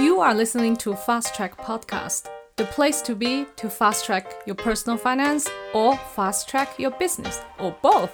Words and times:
You 0.00 0.20
are 0.20 0.34
listening 0.34 0.76
to 0.78 0.96
Fast 0.96 1.34
Track 1.34 1.58
Podcast, 1.58 2.26
the 2.56 2.64
place 2.64 3.02
to 3.02 3.14
be 3.14 3.44
to 3.56 3.68
fast 3.68 4.06
track 4.06 4.32
your 4.46 4.56
personal 4.56 4.96
finance 4.96 5.46
or 5.74 5.94
fast 6.16 6.48
track 6.48 6.78
your 6.78 6.92
business 6.92 7.42
or 7.58 7.76
both. 7.82 8.10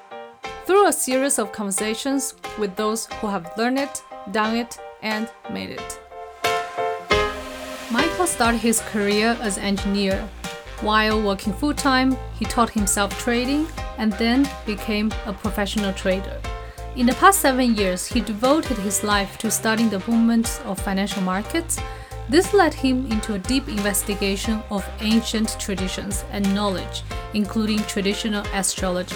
Through 0.64 0.88
a 0.88 0.92
series 0.92 1.38
of 1.38 1.52
conversations 1.52 2.34
with 2.58 2.74
those 2.74 3.06
who 3.20 3.28
have 3.28 3.56
learned 3.56 3.78
it, 3.78 4.02
done 4.32 4.56
it, 4.56 4.80
and 5.02 5.30
made 5.52 5.78
it. 5.78 6.00
Michael 7.92 8.26
started 8.26 8.58
his 8.58 8.80
career 8.80 9.38
as 9.40 9.56
engineer. 9.56 10.28
While 10.80 11.22
working 11.22 11.52
full 11.52 11.72
time, 11.72 12.16
he 12.36 12.46
taught 12.46 12.70
himself 12.70 13.16
trading 13.20 13.68
and 13.96 14.12
then 14.14 14.50
became 14.66 15.12
a 15.24 15.32
professional 15.32 15.92
trader. 15.92 16.40
In 16.96 17.04
the 17.04 17.12
past 17.16 17.40
seven 17.42 17.74
years, 17.74 18.06
he 18.06 18.22
devoted 18.22 18.78
his 18.78 19.04
life 19.04 19.36
to 19.38 19.50
studying 19.50 19.90
the 19.90 19.98
movements 20.08 20.60
of 20.60 20.80
financial 20.80 21.20
markets. 21.20 21.78
This 22.30 22.54
led 22.54 22.72
him 22.72 23.04
into 23.12 23.34
a 23.34 23.38
deep 23.38 23.68
investigation 23.68 24.62
of 24.70 24.82
ancient 25.00 25.60
traditions 25.60 26.24
and 26.30 26.54
knowledge, 26.54 27.02
including 27.34 27.80
traditional 27.80 28.46
astrology. 28.54 29.14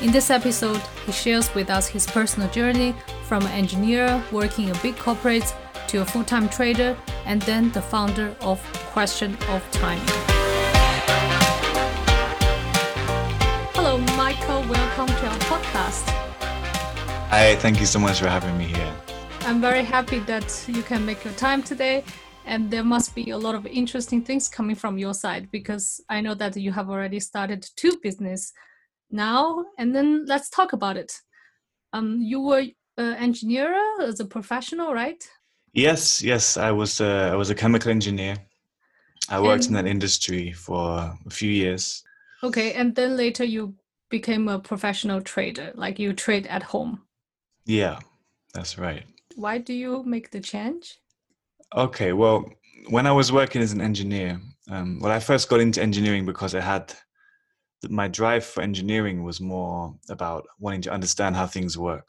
In 0.00 0.12
this 0.12 0.30
episode, 0.30 0.80
he 1.04 1.10
shares 1.10 1.52
with 1.52 1.68
us 1.68 1.88
his 1.88 2.06
personal 2.06 2.48
journey 2.50 2.94
from 3.24 3.44
an 3.44 3.52
engineer 3.52 4.22
working 4.30 4.68
in 4.68 4.76
big 4.80 4.94
corporates 4.94 5.52
to 5.88 6.02
a 6.02 6.04
full 6.04 6.22
time 6.22 6.48
trader 6.48 6.96
and 7.24 7.42
then 7.42 7.72
the 7.72 7.82
founder 7.82 8.36
of 8.40 8.62
Question 8.92 9.36
of 9.48 9.68
Timing. 9.72 10.06
Hello, 13.74 13.98
Michael. 14.16 14.62
Welcome 14.70 15.08
to 15.08 15.26
our 15.26 15.38
podcast. 15.50 16.25
Hi, 17.30 17.56
thank 17.56 17.80
you 17.80 17.86
so 17.86 17.98
much 17.98 18.20
for 18.20 18.28
having 18.28 18.56
me 18.56 18.66
here. 18.66 18.94
I'm 19.40 19.60
very 19.60 19.82
happy 19.82 20.20
that 20.20 20.64
you 20.68 20.82
can 20.82 21.04
make 21.04 21.24
your 21.24 21.34
time 21.34 21.60
today. 21.60 22.04
And 22.44 22.70
there 22.70 22.84
must 22.84 23.16
be 23.16 23.30
a 23.30 23.36
lot 23.36 23.56
of 23.56 23.66
interesting 23.66 24.22
things 24.22 24.48
coming 24.48 24.76
from 24.76 24.96
your 24.96 25.12
side 25.12 25.50
because 25.50 26.00
I 26.08 26.20
know 26.20 26.34
that 26.34 26.56
you 26.56 26.70
have 26.70 26.88
already 26.88 27.18
started 27.18 27.66
two 27.74 27.98
business 28.00 28.52
now. 29.10 29.64
And 29.76 29.92
then 29.92 30.24
let's 30.26 30.48
talk 30.48 30.72
about 30.72 30.96
it. 30.96 31.20
Um, 31.92 32.20
you 32.22 32.40
were 32.40 32.62
an 32.96 33.14
engineer 33.14 33.74
as 34.00 34.20
a 34.20 34.24
professional, 34.24 34.94
right? 34.94 35.22
Yes, 35.72 36.22
yes. 36.22 36.56
I 36.56 36.70
was 36.70 37.00
uh, 37.00 37.30
I 37.32 37.34
was 37.34 37.50
a 37.50 37.56
chemical 37.56 37.90
engineer. 37.90 38.36
I 39.28 39.40
worked 39.40 39.66
and, 39.66 39.76
in 39.76 39.84
that 39.84 39.90
industry 39.90 40.52
for 40.52 41.12
a 41.26 41.30
few 41.30 41.50
years. 41.50 42.04
Okay, 42.44 42.74
and 42.74 42.94
then 42.94 43.16
later 43.16 43.42
you 43.42 43.74
became 44.10 44.48
a 44.48 44.60
professional 44.60 45.20
trader, 45.20 45.72
like 45.74 45.98
you 45.98 46.12
trade 46.12 46.46
at 46.46 46.62
home. 46.62 47.02
Yeah, 47.66 47.98
that's 48.54 48.78
right. 48.78 49.04
Why 49.34 49.58
do 49.58 49.74
you 49.74 50.02
make 50.04 50.30
the 50.30 50.40
change? 50.40 50.98
Okay, 51.74 52.12
well, 52.12 52.48
when 52.88 53.06
I 53.06 53.12
was 53.12 53.32
working 53.32 53.60
as 53.60 53.72
an 53.72 53.80
engineer, 53.80 54.40
um, 54.70 55.00
well, 55.00 55.12
I 55.12 55.18
first 55.18 55.48
got 55.48 55.60
into 55.60 55.82
engineering 55.82 56.24
because 56.24 56.54
I 56.54 56.60
had 56.60 56.94
my 57.88 58.08
drive 58.08 58.44
for 58.44 58.62
engineering 58.62 59.22
was 59.22 59.40
more 59.40 59.94
about 60.08 60.46
wanting 60.58 60.82
to 60.82 60.92
understand 60.92 61.36
how 61.36 61.46
things 61.46 61.76
work. 61.76 62.08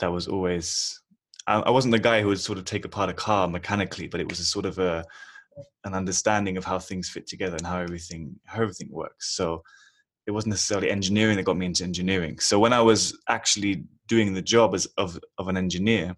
That 0.00 0.12
was 0.12 0.26
always. 0.26 1.00
I, 1.46 1.60
I 1.60 1.70
wasn't 1.70 1.92
the 1.92 1.98
guy 1.98 2.20
who 2.20 2.28
would 2.28 2.40
sort 2.40 2.58
of 2.58 2.64
take 2.64 2.84
apart 2.84 3.10
a 3.10 3.14
car 3.14 3.48
mechanically, 3.48 4.08
but 4.08 4.20
it 4.20 4.28
was 4.28 4.40
a 4.40 4.44
sort 4.44 4.66
of 4.66 4.78
a 4.78 5.04
an 5.84 5.94
understanding 5.94 6.56
of 6.56 6.64
how 6.64 6.78
things 6.78 7.08
fit 7.08 7.26
together 7.26 7.56
and 7.56 7.66
how 7.66 7.78
everything 7.78 8.34
how 8.46 8.62
everything 8.62 8.88
works. 8.90 9.36
So 9.36 9.62
it 10.26 10.32
wasn't 10.32 10.50
necessarily 10.50 10.90
engineering 10.90 11.36
that 11.36 11.44
got 11.44 11.56
me 11.56 11.66
into 11.66 11.84
engineering. 11.84 12.38
So 12.40 12.58
when 12.58 12.72
I 12.72 12.80
was 12.80 13.16
actually 13.28 13.84
doing 14.06 14.34
the 14.34 14.42
job 14.42 14.74
as 14.74 14.86
of 14.98 15.18
of 15.38 15.48
an 15.48 15.56
engineer, 15.56 16.16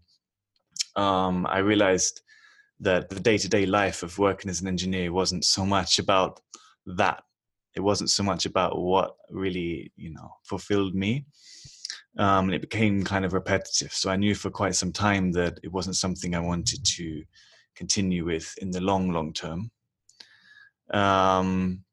um, 0.97 1.47
I 1.47 1.59
realized 1.59 2.23
that 2.81 3.09
the 3.09 3.21
day 3.21 3.39
to 3.39 3.49
day 3.49 3.67
life 3.67 4.03
of 4.03 4.19
working 4.19 4.51
as 4.51 4.61
an 4.61 4.69
engineer 4.69 5.13
wasn't 5.13 5.45
so 5.45 5.67
much 5.67 5.99
about 5.99 6.41
that. 6.87 7.23
It 7.75 7.81
wasn't 7.81 8.11
so 8.11 8.23
much 8.23 8.47
about 8.47 8.79
what 8.79 9.17
really 9.31 9.93
you 9.97 10.11
know 10.11 10.31
fulfilled 10.45 10.95
me. 10.95 11.27
Um, 12.19 12.47
and 12.47 12.55
it 12.55 12.63
became 12.63 13.05
kind 13.05 13.25
of 13.25 13.33
repetitive. 13.33 13.93
So 13.93 14.11
I 14.11 14.17
knew 14.17 14.35
for 14.35 14.51
quite 14.51 14.75
some 14.75 14.93
time 14.93 15.31
that 15.33 15.61
it 15.63 15.73
wasn't 15.73 15.95
something 15.95 16.35
I 16.35 16.41
wanted 16.41 16.85
to 16.85 17.23
continue 17.77 18.25
with 18.25 18.53
in 18.61 18.73
the 18.73 18.81
long, 18.81 19.13
long 19.13 19.33
term. 19.33 19.71
Um, 20.93 21.85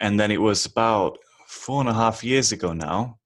and 0.00 0.18
then 0.18 0.32
it 0.32 0.40
was 0.40 0.66
about 0.66 1.18
four 1.46 1.80
and 1.80 1.88
a 1.88 1.94
half 1.94 2.24
years 2.24 2.50
ago 2.50 2.72
now. 2.72 3.19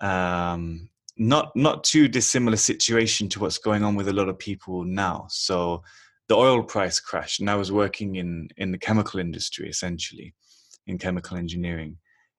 Um, 0.00 0.88
not 1.16 1.54
not 1.56 1.82
too 1.82 2.06
dissimilar 2.08 2.56
situation 2.56 3.28
to 3.30 3.40
what's 3.40 3.58
going 3.58 3.82
on 3.82 3.96
with 3.96 4.08
a 4.08 4.12
lot 4.12 4.28
of 4.28 4.38
people 4.38 4.84
now. 4.84 5.26
So 5.28 5.82
the 6.28 6.36
oil 6.36 6.62
price 6.62 7.00
crashed, 7.00 7.40
and 7.40 7.50
I 7.50 7.56
was 7.56 7.72
working 7.72 8.16
in 8.16 8.48
in 8.56 8.70
the 8.70 8.78
chemical 8.78 9.18
industry 9.18 9.68
essentially, 9.68 10.34
in 10.86 10.98
chemical 10.98 11.36
engineering, 11.36 11.96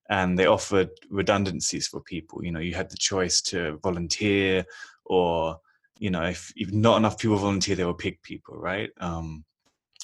and 0.09 0.39
they 0.39 0.45
offered 0.45 0.89
redundancies 1.09 1.87
for 1.87 2.01
people. 2.01 2.43
You 2.43 2.51
know, 2.51 2.59
you 2.59 2.73
had 2.73 2.89
the 2.89 2.97
choice 2.97 3.41
to 3.43 3.77
volunteer, 3.83 4.65
or 5.05 5.59
you 5.99 6.09
know, 6.09 6.23
if, 6.23 6.51
if 6.55 6.71
not 6.71 6.97
enough 6.97 7.17
people 7.17 7.37
volunteer, 7.37 7.75
they 7.75 7.85
would 7.85 7.97
pick 7.97 8.21
people, 8.23 8.57
right? 8.57 8.89
Um, 8.99 9.43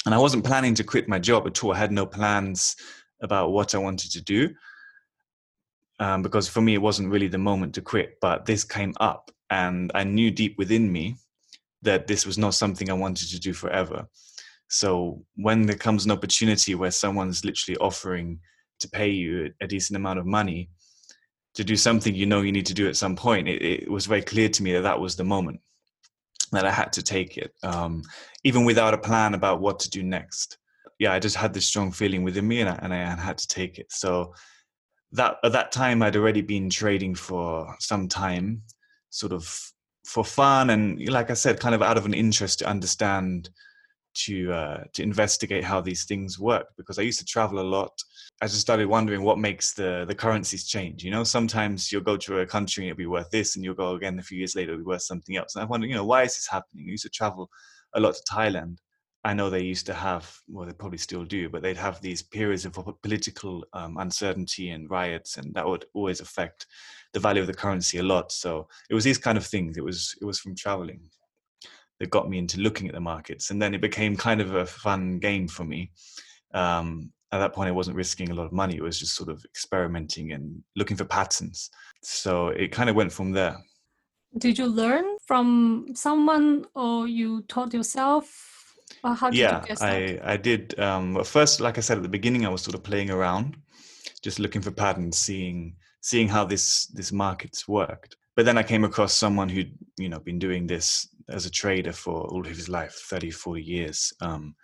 and 0.05 0.13
I 0.13 0.17
wasn't 0.17 0.45
planning 0.45 0.75
to 0.75 0.83
quit 0.83 1.07
my 1.07 1.19
job 1.19 1.47
at 1.47 1.63
all. 1.63 1.73
I 1.73 1.77
had 1.77 1.91
no 1.91 2.05
plans 2.05 2.75
about 3.21 3.53
what 3.53 3.73
I 3.73 3.77
wanted 3.77 4.11
to 4.11 4.21
do. 4.21 4.49
Um, 5.99 6.21
because 6.21 6.47
for 6.47 6.61
me, 6.61 6.73
it 6.73 6.81
wasn't 6.81 7.09
really 7.09 7.27
the 7.27 7.37
moment 7.37 7.75
to 7.75 7.81
quit, 7.81 8.17
but 8.19 8.45
this 8.45 8.63
came 8.63 8.93
up, 8.99 9.31
and 9.49 9.91
I 9.95 10.03
knew 10.03 10.29
deep 10.29 10.57
within 10.57 10.91
me 10.91 11.15
that 11.83 12.07
this 12.07 12.25
was 12.25 12.37
not 12.37 12.53
something 12.53 12.89
I 12.89 12.93
wanted 12.93 13.29
to 13.29 13.39
do 13.39 13.53
forever. 13.53 14.07
So 14.67 15.23
when 15.35 15.65
there 15.65 15.77
comes 15.77 16.05
an 16.05 16.11
opportunity 16.11 16.75
where 16.75 16.91
someone's 16.91 17.45
literally 17.45 17.77
offering 17.77 18.39
to 18.79 18.89
pay 18.89 19.09
you 19.09 19.53
a 19.61 19.67
decent 19.67 19.95
amount 19.95 20.19
of 20.19 20.25
money 20.25 20.69
to 21.53 21.63
do 21.63 21.77
something 21.77 22.13
you 22.13 22.25
know 22.25 22.41
you 22.41 22.51
need 22.51 22.65
to 22.65 22.73
do 22.73 22.89
at 22.89 22.97
some 22.97 23.15
point, 23.15 23.47
it, 23.47 23.61
it 23.61 23.91
was 23.91 24.05
very 24.05 24.21
clear 24.21 24.49
to 24.49 24.63
me 24.63 24.73
that 24.73 24.81
that 24.81 24.99
was 24.99 25.15
the 25.15 25.23
moment 25.23 25.61
that 26.51 26.65
I 26.65 26.71
had 26.71 26.91
to 26.93 27.03
take 27.03 27.37
it, 27.37 27.53
um, 27.63 28.03
even 28.43 28.65
without 28.65 28.93
a 28.93 28.97
plan 28.97 29.33
about 29.33 29.61
what 29.61 29.79
to 29.79 29.89
do 29.89 30.03
next 30.03 30.57
yeah, 30.99 31.11
I 31.11 31.19
just 31.19 31.35
had 31.35 31.53
this 31.53 31.65
strong 31.65 31.91
feeling 31.91 32.23
within 32.23 32.47
me, 32.47 32.61
and 32.61 32.69
I, 32.69 32.75
and 32.81 32.93
I 32.93 32.97
had 32.97 33.37
to 33.39 33.47
take 33.47 33.79
it. 33.79 33.91
So 33.91 34.33
that 35.11 35.37
at 35.43 35.51
that 35.53 35.71
time, 35.71 36.01
I'd 36.01 36.15
already 36.15 36.41
been 36.41 36.69
trading 36.69 37.15
for 37.15 37.75
some 37.79 38.07
time, 38.07 38.63
sort 39.09 39.31
of 39.31 39.71
for 40.05 40.23
fun, 40.23 40.69
and 40.69 41.07
like 41.09 41.31
I 41.31 41.33
said, 41.33 41.59
kind 41.59 41.75
of 41.75 41.81
out 41.81 41.97
of 41.97 42.05
an 42.05 42.13
interest 42.13 42.59
to 42.59 42.67
understand, 42.67 43.49
to 44.25 44.51
uh, 44.51 44.83
to 44.93 45.03
investigate 45.03 45.63
how 45.63 45.81
these 45.81 46.05
things 46.05 46.39
work. 46.39 46.67
Because 46.77 46.99
I 46.99 47.03
used 47.03 47.19
to 47.19 47.25
travel 47.25 47.59
a 47.59 47.63
lot. 47.63 47.91
I 48.41 48.47
just 48.47 48.61
started 48.61 48.87
wondering 48.87 49.23
what 49.23 49.39
makes 49.39 49.73
the 49.73 50.05
the 50.07 50.15
currencies 50.15 50.67
change. 50.67 51.03
You 51.03 51.11
know, 51.11 51.23
sometimes 51.23 51.91
you'll 51.91 52.01
go 52.01 52.17
to 52.17 52.39
a 52.39 52.45
country 52.45 52.83
and 52.83 52.91
it'll 52.91 52.97
be 52.97 53.05
worth 53.05 53.29
this, 53.31 53.55
and 53.55 53.63
you'll 53.63 53.75
go 53.75 53.95
again 53.95 54.19
a 54.19 54.23
few 54.23 54.37
years 54.37 54.55
later, 54.55 54.73
it'll 54.73 54.83
be 54.83 54.87
worth 54.87 55.03
something 55.03 55.37
else. 55.37 55.55
And 55.55 55.63
I 55.63 55.65
wonder, 55.65 55.87
you 55.87 55.95
know, 55.95 56.05
why 56.05 56.23
is 56.23 56.35
this 56.35 56.47
happening? 56.47 56.85
I 56.87 56.91
used 56.91 57.03
to 57.03 57.09
travel 57.09 57.49
a 57.93 57.99
lot 57.99 58.15
to 58.15 58.21
Thailand 58.31 58.77
I 59.25 59.33
know 59.33 59.49
they 59.49 59.63
used 59.63 59.87
to 59.87 59.93
have, 59.95 60.31
well, 60.47 60.67
they 60.67 60.73
probably 60.73 60.99
still 60.99 61.25
do, 61.25 61.49
but 61.49 61.63
they'd 61.63 61.75
have 61.77 61.99
these 61.99 62.21
periods 62.21 62.63
of 62.63 62.77
political 63.01 63.65
um, 63.73 63.97
uncertainty 63.97 64.69
and 64.69 64.87
riots, 64.87 65.37
and 65.37 65.51
that 65.55 65.67
would 65.67 65.85
always 65.95 66.19
affect 66.19 66.67
the 67.11 67.19
value 67.19 67.41
of 67.41 67.47
the 67.47 67.53
currency 67.53 67.97
a 67.97 68.03
lot. 68.03 68.31
So 68.31 68.67
it 68.87 68.93
was 68.93 69.03
these 69.03 69.17
kind 69.17 69.35
of 69.35 69.45
things. 69.45 69.77
It 69.77 69.83
was 69.83 70.13
it 70.21 70.25
was 70.25 70.39
from 70.39 70.55
traveling 70.55 71.01
that 71.99 72.11
got 72.11 72.29
me 72.29 72.37
into 72.37 72.59
looking 72.59 72.87
at 72.87 72.93
the 72.93 73.01
markets, 73.01 73.49
and 73.49 73.59
then 73.59 73.73
it 73.73 73.81
became 73.81 74.15
kind 74.15 74.41
of 74.41 74.53
a 74.53 74.65
fun 74.65 75.17
game 75.17 75.47
for 75.47 75.63
me. 75.63 75.91
Um, 76.53 77.11
at 77.31 77.39
that 77.39 77.53
point, 77.53 77.67
I 77.67 77.71
wasn't 77.71 77.97
risking 77.97 78.29
a 78.29 78.35
lot 78.35 78.45
of 78.45 78.51
money. 78.51 78.75
It 78.75 78.83
was 78.83 78.99
just 78.99 79.15
sort 79.15 79.29
of 79.29 79.43
experimenting 79.45 80.33
and 80.33 80.61
looking 80.75 80.97
for 80.97 81.05
patterns. 81.05 81.71
So 82.03 82.49
it 82.49 82.71
kind 82.71 82.91
of 82.91 82.95
went 82.95 83.11
from 83.11 83.31
there. 83.31 83.57
Did 84.37 84.59
you 84.59 84.67
learn 84.67 85.17
from 85.25 85.87
someone, 85.95 86.65
or 86.75 87.07
you 87.07 87.41
taught 87.47 87.73
yourself? 87.73 88.54
How 89.03 89.29
did 89.29 89.39
yeah, 89.39 89.63
you 89.67 89.75
I, 89.81 90.19
I 90.23 90.37
did. 90.37 90.79
Um, 90.79 91.23
first, 91.23 91.59
like 91.59 91.77
I 91.77 91.81
said 91.81 91.97
at 91.97 92.03
the 92.03 92.09
beginning, 92.09 92.45
I 92.45 92.49
was 92.49 92.61
sort 92.61 92.75
of 92.75 92.83
playing 92.83 93.09
around, 93.09 93.57
just 94.21 94.39
looking 94.39 94.61
for 94.61 94.71
patterns, 94.71 95.17
seeing 95.17 95.75
seeing 96.01 96.27
how 96.27 96.45
this 96.45 96.87
this 96.87 97.11
markets 97.11 97.67
worked. 97.67 98.15
But 98.35 98.45
then 98.45 98.57
I 98.57 98.63
came 98.63 98.83
across 98.83 99.13
someone 99.13 99.49
who'd 99.49 99.73
you 99.97 100.09
know 100.09 100.19
been 100.19 100.39
doing 100.39 100.67
this 100.67 101.07
as 101.29 101.45
a 101.45 101.51
trader 101.51 101.91
for 101.91 102.27
all 102.27 102.41
of 102.41 102.55
his 102.55 102.69
life, 102.69 102.93
30, 103.09 103.31
40 103.31 103.63
years. 103.63 104.13
Um, 104.21 104.55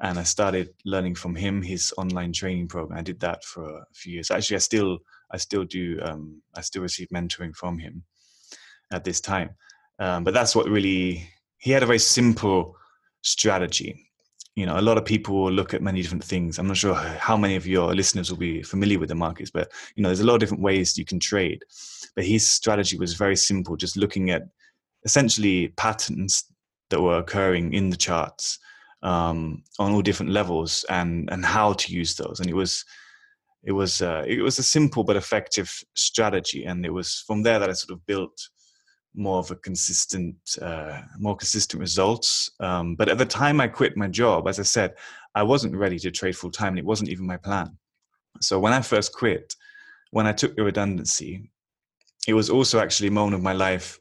and 0.00 0.18
I 0.18 0.24
started 0.24 0.70
learning 0.84 1.14
from 1.14 1.36
him 1.36 1.62
his 1.62 1.94
online 1.96 2.32
training 2.32 2.66
program. 2.66 2.98
I 2.98 3.02
did 3.02 3.20
that 3.20 3.44
for 3.44 3.78
a 3.78 3.84
few 3.94 4.14
years. 4.14 4.30
Actually, 4.30 4.56
I 4.56 4.60
still 4.60 4.98
I 5.30 5.36
still 5.36 5.64
do 5.64 6.00
um, 6.02 6.42
I 6.56 6.60
still 6.60 6.82
receive 6.82 7.08
mentoring 7.08 7.54
from 7.54 7.78
him 7.78 8.02
at 8.92 9.04
this 9.04 9.20
time. 9.20 9.50
Um, 9.98 10.24
but 10.24 10.34
that's 10.34 10.56
what 10.56 10.68
really 10.68 11.28
he 11.58 11.70
had 11.70 11.84
a 11.84 11.86
very 11.86 12.00
simple 12.00 12.76
strategy. 13.22 14.06
You 14.54 14.66
know, 14.66 14.78
a 14.78 14.82
lot 14.82 14.98
of 14.98 15.04
people 15.04 15.50
look 15.50 15.72
at 15.72 15.80
many 15.80 16.02
different 16.02 16.24
things. 16.24 16.58
I'm 16.58 16.66
not 16.66 16.76
sure 16.76 16.94
how 16.94 17.38
many 17.38 17.56
of 17.56 17.66
your 17.66 17.94
listeners 17.94 18.30
will 18.30 18.38
be 18.38 18.62
familiar 18.62 18.98
with 18.98 19.08
the 19.08 19.14
markets, 19.14 19.50
but 19.50 19.72
you 19.96 20.02
know, 20.02 20.10
there's 20.10 20.20
a 20.20 20.26
lot 20.26 20.34
of 20.34 20.40
different 20.40 20.62
ways 20.62 20.98
you 20.98 21.06
can 21.06 21.18
trade. 21.18 21.62
But 22.14 22.26
his 22.26 22.46
strategy 22.46 22.98
was 22.98 23.14
very 23.14 23.36
simple, 23.36 23.76
just 23.76 23.96
looking 23.96 24.30
at 24.30 24.42
essentially 25.04 25.68
patterns 25.68 26.44
that 26.90 27.00
were 27.00 27.18
occurring 27.18 27.72
in 27.72 27.88
the 27.88 27.96
charts 27.96 28.58
um, 29.02 29.62
on 29.78 29.92
all 29.92 30.02
different 30.02 30.32
levels 30.32 30.84
and 30.90 31.30
and 31.32 31.44
how 31.44 31.72
to 31.72 31.92
use 31.92 32.14
those. 32.14 32.38
And 32.38 32.48
it 32.48 32.54
was 32.54 32.84
it 33.64 33.72
was 33.72 34.02
uh, 34.02 34.24
it 34.26 34.42
was 34.42 34.58
a 34.58 34.62
simple 34.62 35.04
but 35.04 35.16
effective 35.16 35.72
strategy, 35.94 36.64
and 36.64 36.84
it 36.84 36.92
was 36.92 37.24
from 37.26 37.42
there 37.42 37.58
that 37.58 37.70
I 37.70 37.72
sort 37.72 37.96
of 37.96 38.06
built 38.06 38.48
more 39.14 39.38
of 39.38 39.50
a 39.50 39.56
consistent, 39.56 40.36
uh, 40.60 41.02
more 41.18 41.36
consistent 41.36 41.80
results. 41.80 42.50
Um, 42.60 42.94
but 42.94 43.08
at 43.08 43.18
the 43.18 43.26
time 43.26 43.60
I 43.60 43.68
quit 43.68 43.96
my 43.96 44.08
job, 44.08 44.48
as 44.48 44.58
I 44.58 44.62
said, 44.62 44.94
I 45.34 45.42
wasn't 45.42 45.76
ready 45.76 45.98
to 46.00 46.10
trade 46.10 46.36
full 46.36 46.50
time, 46.50 46.70
and 46.70 46.78
it 46.78 46.84
wasn't 46.84 47.10
even 47.10 47.26
my 47.26 47.36
plan. 47.36 47.76
So 48.40 48.58
when 48.58 48.72
I 48.72 48.80
first 48.80 49.12
quit, 49.12 49.54
when 50.10 50.26
I 50.26 50.32
took 50.32 50.56
the 50.56 50.64
redundancy, 50.64 51.50
it 52.26 52.34
was 52.34 52.50
also 52.50 52.80
actually 52.80 53.08
a 53.08 53.12
moment 53.12 53.34
of 53.34 53.42
my 53.42 53.52
life 53.52 53.98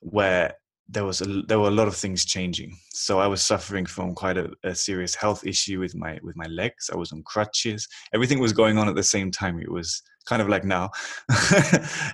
where 0.00 0.54
there 0.88 1.04
was 1.04 1.20
a, 1.20 1.42
there 1.42 1.58
were 1.58 1.68
a 1.68 1.72
lot 1.72 1.88
of 1.88 1.96
things 1.96 2.24
changing. 2.24 2.76
So 2.90 3.18
I 3.18 3.26
was 3.26 3.42
suffering 3.42 3.86
from 3.86 4.14
quite 4.14 4.36
a, 4.36 4.50
a, 4.62 4.74
serious 4.74 5.14
health 5.14 5.44
issue 5.44 5.80
with 5.80 5.96
my 5.96 6.18
with 6.22 6.36
my 6.36 6.46
legs. 6.46 6.90
I 6.92 6.96
was 6.96 7.12
on 7.12 7.22
crutches. 7.24 7.88
Everything 8.14 8.38
was 8.38 8.52
going 8.52 8.78
on 8.78 8.88
at 8.88 8.94
the 8.94 9.02
same 9.02 9.30
time. 9.30 9.58
It 9.58 9.70
was 9.70 10.02
kind 10.26 10.42
of 10.42 10.48
like 10.48 10.64
now. 10.64 10.90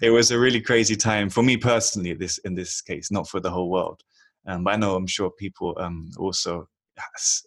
it 0.03 0.11
was 0.11 0.31
a 0.31 0.39
really 0.39 0.61
crazy 0.61 0.97
time 0.97 1.29
for 1.29 1.43
me 1.43 1.57
personally. 1.57 2.15
This 2.15 2.39
in 2.39 2.55
this 2.55 2.81
case, 2.81 3.11
not 3.11 3.29
for 3.29 3.41
the 3.41 3.51
whole 3.51 3.71
world. 3.71 4.03
Um, 4.47 4.65
but 4.65 4.75
I 4.75 4.77
know 4.77 4.97
I'm 4.97 5.07
sure 5.07 5.31
people 5.31 5.77
um, 5.79 6.11
also 6.19 6.69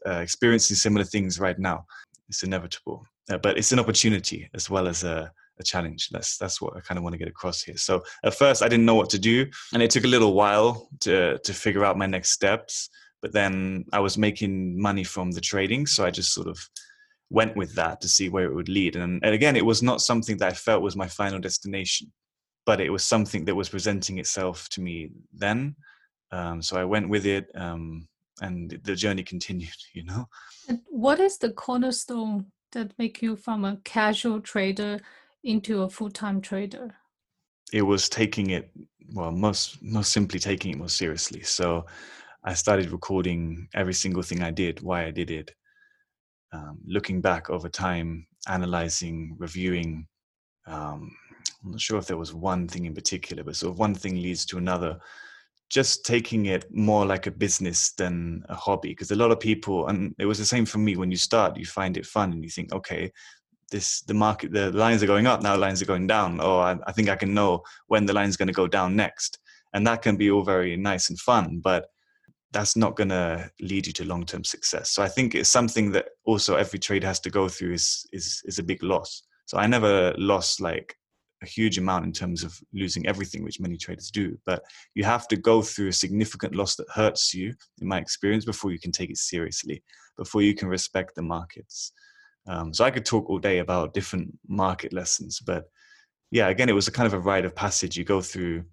uh, 0.05 0.19
experiencing 0.19 0.75
similar 0.75 1.03
things 1.03 1.39
right 1.39 1.59
now. 1.59 1.85
It's 2.29 2.43
inevitable, 2.43 3.05
uh, 3.29 3.37
but 3.37 3.57
it's 3.57 3.71
an 3.71 3.79
opportunity 3.79 4.49
as 4.53 4.69
well 4.69 4.87
as 4.87 5.03
a 5.03 5.31
a 5.59 5.63
challenge. 5.63 6.09
That's 6.09 6.37
that's 6.37 6.61
what 6.61 6.75
I 6.75 6.81
kind 6.81 6.97
of 6.97 7.03
want 7.03 7.13
to 7.13 7.17
get 7.17 7.27
across 7.27 7.63
here. 7.63 7.77
So 7.77 8.03
at 8.23 8.33
first 8.33 8.61
I 8.61 8.67
didn't 8.67 8.85
know 8.85 8.95
what 8.95 9.09
to 9.11 9.19
do, 9.19 9.45
and 9.73 9.81
it 9.81 9.91
took 9.91 10.03
a 10.03 10.07
little 10.07 10.33
while 10.33 10.89
to 11.01 11.37
to 11.39 11.53
figure 11.53 11.85
out 11.85 11.97
my 11.97 12.05
next 12.05 12.31
steps. 12.31 12.89
But 13.21 13.33
then 13.33 13.85
I 13.91 13.99
was 13.99 14.17
making 14.17 14.79
money 14.79 15.03
from 15.03 15.31
the 15.31 15.41
trading, 15.41 15.87
so 15.87 16.05
I 16.05 16.11
just 16.11 16.33
sort 16.33 16.47
of 16.47 16.59
went 17.29 17.55
with 17.55 17.73
that 17.75 18.01
to 18.01 18.07
see 18.07 18.29
where 18.29 18.45
it 18.45 18.53
would 18.53 18.69
lead. 18.69 18.95
And, 18.95 19.23
and 19.23 19.33
again, 19.33 19.55
it 19.55 19.65
was 19.65 19.81
not 19.81 20.01
something 20.01 20.37
that 20.37 20.51
I 20.51 20.53
felt 20.53 20.83
was 20.83 20.95
my 20.95 21.07
final 21.07 21.39
destination, 21.39 22.11
but 22.65 22.79
it 22.81 22.89
was 22.89 23.03
something 23.03 23.45
that 23.45 23.55
was 23.55 23.69
presenting 23.69 24.19
itself 24.19 24.69
to 24.69 24.81
me 24.81 25.09
then. 25.33 25.75
Um, 26.31 26.61
so 26.61 26.77
I 26.77 26.85
went 26.85 27.09
with 27.09 27.25
it, 27.25 27.47
um, 27.55 28.07
and 28.41 28.79
the 28.83 28.95
journey 28.95 29.23
continued. 29.33 29.77
You 29.93 30.03
know. 30.05 30.27
And 30.67 30.81
what 30.87 31.19
is 31.19 31.37
the 31.37 31.51
cornerstone 31.51 32.47
that 32.71 32.97
make 32.97 33.21
you 33.21 33.35
from 33.35 33.63
a 33.63 33.77
casual 33.83 34.41
trader 34.41 34.99
into 35.43 35.83
a 35.83 35.89
full-time 35.89 36.41
trader? 36.41 36.95
It 37.71 37.83
was 37.83 38.09
taking 38.09 38.49
it 38.49 38.71
well, 39.13 39.31
most 39.31 39.81
most 39.81 40.11
simply 40.11 40.39
taking 40.39 40.71
it 40.71 40.77
more 40.77 40.89
seriously. 40.89 41.43
So 41.43 41.85
I 42.43 42.53
started 42.53 42.91
recording 42.91 43.67
every 43.73 43.93
single 43.93 44.23
thing 44.23 44.43
I 44.43 44.51
did, 44.51 44.81
why 44.81 45.05
I 45.05 45.11
did 45.11 45.31
it, 45.31 45.53
um, 46.55 46.79
looking 46.85 47.21
back 47.21 47.49
over 47.49 47.69
time, 47.69 48.25
analyzing, 48.47 49.35
reviewing. 49.37 50.07
Um, 50.67 51.15
I'm 51.63 51.71
not 51.71 51.81
sure 51.81 51.99
if 51.99 52.07
there 52.07 52.17
was 52.17 52.33
one 52.33 52.67
thing 52.67 52.85
in 52.85 52.93
particular, 52.93 53.43
but 53.43 53.55
sort 53.55 53.73
of 53.73 53.79
one 53.79 53.95
thing 53.95 54.15
leads 54.15 54.45
to 54.47 54.57
another. 54.57 54.99
Just 55.69 56.05
taking 56.05 56.45
it 56.45 56.65
more 56.71 57.05
like 57.05 57.27
a 57.27 57.31
business 57.31 57.91
than 57.93 58.45
a 58.49 58.55
hobby, 58.55 58.89
because 58.89 59.11
a 59.11 59.15
lot 59.15 59.31
of 59.31 59.39
people, 59.39 59.87
and 59.87 60.15
it 60.19 60.25
was 60.25 60.37
the 60.37 60.45
same 60.45 60.65
for 60.65 60.77
me 60.77 60.95
when 60.95 61.11
you 61.11 61.17
start, 61.17 61.57
you 61.57 61.65
find 61.65 61.97
it 61.97 62.05
fun 62.05 62.31
and 62.31 62.43
you 62.43 62.49
think, 62.49 62.71
okay, 62.73 63.11
this 63.71 64.01
the 64.01 64.13
market 64.13 64.51
the 64.51 64.71
lines 64.71 65.01
are 65.01 65.07
going 65.07 65.25
up 65.25 65.41
now 65.41 65.57
lines 65.57 65.81
are 65.81 65.87
going 65.87 66.05
down 66.05 66.39
or 66.39 66.61
I, 66.61 66.77
I 66.85 66.91
think 66.91 67.09
i 67.09 67.15
can 67.15 67.33
know 67.33 67.63
when 67.87 68.05
the 68.05 68.13
line's 68.13 68.37
going 68.37 68.47
to 68.47 68.53
go 68.53 68.67
down 68.67 68.95
next 68.95 69.39
and 69.73 69.87
that 69.87 70.03
can 70.03 70.15
be 70.17 70.29
all 70.29 70.43
very 70.43 70.77
nice 70.77 71.09
and 71.09 71.19
fun 71.19 71.61
but 71.63 71.87
that's 72.55 72.77
not 72.77 72.95
going 72.95 73.09
to 73.09 73.51
lead 73.59 73.85
you 73.85 73.91
to 73.91 74.05
long-term 74.05 74.45
success. 74.45 74.89
So 74.91 75.03
i 75.03 75.09
think 75.09 75.35
it's 75.35 75.49
something 75.49 75.91
that 75.91 76.05
also 76.23 76.55
every 76.55 76.79
trade 76.79 77.03
has 77.03 77.19
to 77.21 77.29
go 77.29 77.49
through 77.49 77.73
is 77.73 78.07
is 78.13 78.41
is 78.45 78.59
a 78.59 78.63
big 78.63 78.81
loss. 78.81 79.23
So 79.45 79.57
i 79.57 79.67
never 79.67 80.13
lost 80.17 80.61
like 80.61 80.95
a 81.43 81.45
huge 81.45 81.77
amount 81.77 82.05
in 82.05 82.13
terms 82.13 82.43
of 82.43 82.57
losing 82.73 83.05
everything 83.07 83.43
which 83.43 83.59
many 83.59 83.77
traders 83.77 84.09
do 84.09 84.37
but 84.45 84.63
you 84.95 85.03
have 85.03 85.27
to 85.27 85.35
go 85.35 85.61
through 85.61 85.89
a 85.89 86.01
significant 86.03 86.55
loss 86.55 86.75
that 86.77 86.95
hurts 86.99 87.33
you 87.33 87.53
in 87.81 87.87
my 87.87 87.99
experience 87.99 88.45
before 88.45 88.71
you 88.71 88.79
can 88.79 88.93
take 88.93 89.09
it 89.09 89.17
seriously 89.17 89.83
before 90.17 90.41
you 90.41 90.55
can 90.55 90.69
respect 90.69 91.13
the 91.15 91.21
markets. 91.21 91.91
Um, 92.47 92.73
so 92.73 92.85
I 92.85 92.91
could 92.91 93.05
talk 93.05 93.29
all 93.29 93.39
day 93.39 93.57
about 93.59 93.93
different 93.93 94.27
market 94.47 94.93
lessons, 94.93 95.39
but 95.39 95.65
yeah, 96.31 96.47
again, 96.49 96.69
it 96.69 96.79
was 96.79 96.87
a 96.87 96.91
kind 96.91 97.07
of 97.07 97.13
a 97.13 97.19
rite 97.19 97.45
of 97.45 97.55
passage. 97.55 97.97
You 97.97 98.03
go 98.03 98.21
through 98.21 98.63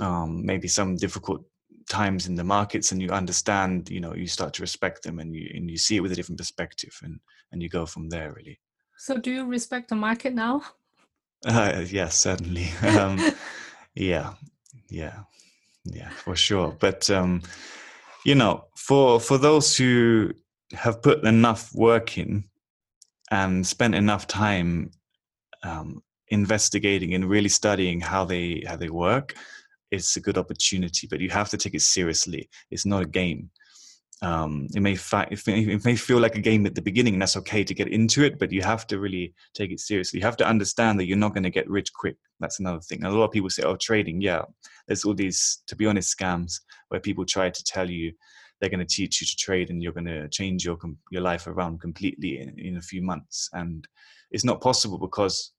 um, 0.00 0.44
maybe 0.46 0.68
some 0.68 0.96
difficult 0.96 1.44
times 1.88 2.26
in 2.26 2.34
the 2.34 2.44
markets, 2.44 2.92
and 2.92 3.00
you 3.00 3.10
understand. 3.10 3.90
You 3.90 4.00
know, 4.00 4.14
you 4.14 4.26
start 4.26 4.54
to 4.54 4.62
respect 4.62 5.02
them, 5.02 5.18
and 5.18 5.34
you 5.34 5.50
and 5.54 5.70
you 5.70 5.76
see 5.76 5.96
it 5.96 6.00
with 6.00 6.12
a 6.12 6.16
different 6.16 6.38
perspective, 6.38 6.98
and 7.02 7.20
and 7.52 7.62
you 7.62 7.68
go 7.68 7.86
from 7.86 8.08
there 8.08 8.32
really. 8.32 8.60
So, 8.98 9.18
do 9.18 9.30
you 9.32 9.46
respect 9.46 9.88
the 9.88 9.96
market 9.96 10.34
now? 10.34 10.62
Uh, 11.44 11.84
yes, 11.88 12.16
certainly. 12.16 12.68
um, 12.82 13.18
yeah, 13.94 14.34
yeah, 14.88 15.20
yeah, 15.84 16.10
for 16.10 16.36
sure. 16.36 16.76
But 16.78 17.10
um, 17.10 17.42
you 18.24 18.34
know, 18.34 18.66
for 18.76 19.20
for 19.20 19.38
those 19.38 19.76
who 19.76 20.32
have 20.72 21.02
put 21.02 21.24
enough 21.24 21.74
work 21.74 22.16
in 22.16 22.44
and 23.30 23.66
spent 23.66 23.94
enough 23.94 24.26
time 24.26 24.90
um, 25.62 26.02
investigating 26.28 27.14
and 27.14 27.28
really 27.28 27.48
studying 27.48 28.00
how 28.00 28.24
they 28.24 28.64
how 28.66 28.76
they 28.76 28.88
work, 28.88 29.34
it's 29.92 30.16
a 30.16 30.20
good 30.20 30.38
opportunity. 30.38 31.06
But 31.06 31.20
you 31.20 31.30
have 31.30 31.50
to 31.50 31.56
take 31.56 31.74
it 31.74 31.82
seriously. 31.82 32.48
It's 32.70 32.86
not 32.86 33.02
a 33.02 33.06
game. 33.06 33.50
Um, 34.22 34.68
it 34.74 34.80
may 34.80 34.94
fa- 34.94 35.28
it 35.30 35.84
may 35.84 35.96
feel 35.96 36.18
like 36.18 36.36
a 36.36 36.40
game 36.40 36.64
at 36.66 36.74
the 36.74 36.82
beginning, 36.82 37.14
and 37.14 37.22
that's 37.22 37.36
okay 37.36 37.64
to 37.64 37.74
get 37.74 37.88
into 37.88 38.24
it. 38.24 38.38
But 38.38 38.52
you 38.52 38.62
have 38.62 38.86
to 38.88 38.98
really 38.98 39.34
take 39.54 39.70
it 39.70 39.80
seriously. 39.80 40.20
You 40.20 40.26
have 40.26 40.36
to 40.38 40.46
understand 40.46 40.98
that 40.98 41.06
you're 41.06 41.16
not 41.16 41.34
going 41.34 41.42
to 41.44 41.50
get 41.50 41.68
rich 41.68 41.92
quick. 41.92 42.16
That's 42.40 42.60
another 42.60 42.80
thing. 42.80 43.04
And 43.04 43.12
a 43.12 43.16
lot 43.16 43.26
of 43.26 43.32
people 43.32 43.50
say, 43.50 43.64
"Oh, 43.64 43.76
trading, 43.76 44.20
yeah." 44.20 44.42
There's 44.86 45.04
all 45.04 45.14
these, 45.14 45.62
to 45.68 45.76
be 45.76 45.86
honest, 45.86 46.16
scams 46.16 46.54
where 46.88 47.00
people 47.00 47.24
try 47.24 47.50
to 47.50 47.64
tell 47.64 47.88
you 47.88 48.12
they're 48.60 48.70
going 48.70 48.86
to 48.86 48.94
teach 48.94 49.20
you 49.20 49.26
to 49.26 49.36
trade 49.36 49.70
and 49.70 49.82
you're 49.82 49.92
going 49.92 50.06
to 50.06 50.28
change 50.28 50.64
your 50.64 50.78
your 51.10 51.22
life 51.22 51.48
around 51.48 51.80
completely 51.80 52.40
in, 52.40 52.56
in 52.58 52.76
a 52.76 52.82
few 52.82 53.02
months 53.02 53.50
and 53.54 53.88
it's 54.30 54.44
not 54.44 54.60
possible 54.60 54.98
because 54.98 55.52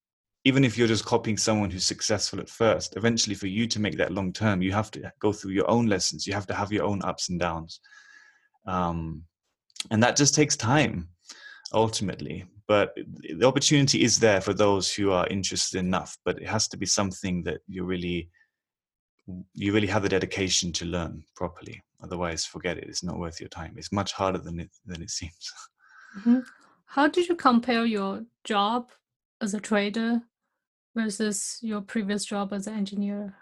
even 0.46 0.66
if 0.66 0.78
you're 0.78 0.88
just 0.88 1.06
copying 1.06 1.38
someone 1.38 1.72
who's 1.72 1.86
successful 1.86 2.40
at 2.40 2.50
first 2.50 2.96
eventually 2.98 3.36
for 3.36 3.48
you 3.48 3.66
to 3.68 3.80
make 3.80 3.98
that 3.98 4.12
long 4.12 4.34
term 4.34 4.62
you 4.62 4.72
have 4.72 4.92
to 4.92 5.12
go 5.20 5.32
through 5.32 5.52
your 5.52 5.70
own 5.70 5.88
lessons. 5.88 6.28
You 6.28 6.34
have 6.34 6.48
to 6.48 6.54
have 6.54 6.72
your 6.72 6.84
own 6.86 7.02
ups 7.04 7.30
and 7.30 7.40
downs. 7.40 7.80
Um, 8.68 9.24
and 9.92 10.02
that 10.04 10.16
just 10.16 10.36
takes 10.36 10.56
time 10.56 11.10
ultimately. 11.74 12.46
But 12.68 12.96
the 12.96 13.46
opportunity 13.46 14.04
is 14.04 14.20
there 14.20 14.42
for 14.42 14.54
those 14.54 14.94
who 14.94 15.12
are 15.12 15.28
interested 15.28 15.80
enough 15.80 16.18
but 16.26 16.42
it 16.42 16.48
has 16.48 16.68
to 16.70 16.78
be 16.78 16.86
something 16.86 17.44
that 17.44 17.60
you 17.68 17.84
really 17.84 18.30
you 19.54 19.72
really 19.72 19.88
have 19.88 20.04
the 20.04 20.10
dedication 20.10 20.74
to 20.74 20.86
learn 20.86 21.24
properly. 21.36 21.82
Otherwise 22.04 22.46
forget 22.46 22.78
it. 22.78 22.86
It's 22.90 23.04
not 23.04 23.18
worth 23.18 23.40
your 23.40 23.50
time. 23.50 23.76
It's 23.78 23.94
much 23.94 24.12
harder 24.12 24.40
than 24.40 24.60
it 24.60 24.72
than 24.86 25.02
it 25.02 25.10
seems. 25.10 25.54
Mm-hmm. 26.20 26.42
how 26.86 27.08
did 27.08 27.28
you 27.28 27.36
compare 27.36 27.86
your 27.86 28.24
job 28.44 28.92
as 29.42 29.56
a 29.56 29.60
trader 29.60 30.22
versus 30.96 31.58
your 31.62 31.82
previous 31.82 32.26
job 32.26 32.54
as 32.54 32.68
an 32.68 32.76
engineer 32.76 33.36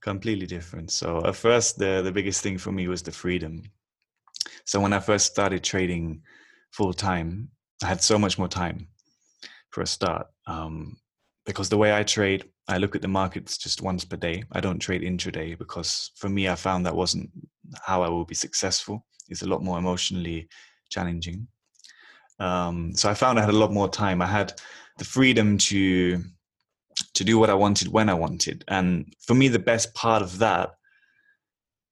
completely 0.00 0.46
different 0.46 0.90
so 0.90 1.24
at 1.26 1.36
first 1.36 1.78
the 1.78 2.00
the 2.02 2.12
biggest 2.12 2.42
thing 2.42 2.56
for 2.56 2.72
me 2.72 2.88
was 2.88 3.02
the 3.02 3.12
freedom 3.12 3.62
so 4.64 4.80
when 4.80 4.92
i 4.92 4.98
first 4.98 5.26
started 5.26 5.62
trading 5.62 6.22
full 6.72 6.92
time 6.92 7.48
i 7.82 7.86
had 7.86 8.02
so 8.02 8.18
much 8.18 8.38
more 8.38 8.48
time 8.48 8.86
for 9.70 9.82
a 9.82 9.86
start 9.86 10.26
um, 10.46 10.96
because 11.44 11.68
the 11.68 11.76
way 11.76 11.94
i 11.94 12.02
trade 12.02 12.44
I 12.70 12.78
look 12.78 12.94
at 12.94 13.02
the 13.02 13.08
markets 13.08 13.58
just 13.58 13.82
once 13.82 14.04
per 14.04 14.16
day. 14.16 14.44
I 14.52 14.60
don't 14.60 14.78
trade 14.78 15.02
intraday 15.02 15.58
because 15.58 16.12
for 16.14 16.28
me, 16.28 16.48
I 16.48 16.54
found 16.54 16.86
that 16.86 16.94
wasn't 16.94 17.28
how 17.84 18.02
I 18.02 18.08
will 18.08 18.24
be 18.24 18.36
successful. 18.36 19.04
It's 19.28 19.42
a 19.42 19.48
lot 19.48 19.64
more 19.64 19.76
emotionally 19.76 20.48
challenging. 20.88 21.48
Um, 22.38 22.92
so 22.94 23.10
I 23.10 23.14
found 23.14 23.38
I 23.38 23.42
had 23.42 23.50
a 23.50 23.58
lot 23.58 23.72
more 23.72 23.88
time. 23.88 24.22
I 24.22 24.26
had 24.26 24.52
the 25.00 25.04
freedom 25.06 25.58
to 25.58 26.22
to 27.14 27.24
do 27.24 27.38
what 27.38 27.50
I 27.50 27.54
wanted 27.54 27.88
when 27.88 28.10
I 28.10 28.14
wanted, 28.14 28.62
and 28.68 29.12
for 29.26 29.34
me, 29.34 29.48
the 29.48 29.58
best 29.58 29.94
part 29.94 30.22
of 30.22 30.38
that 30.38 30.70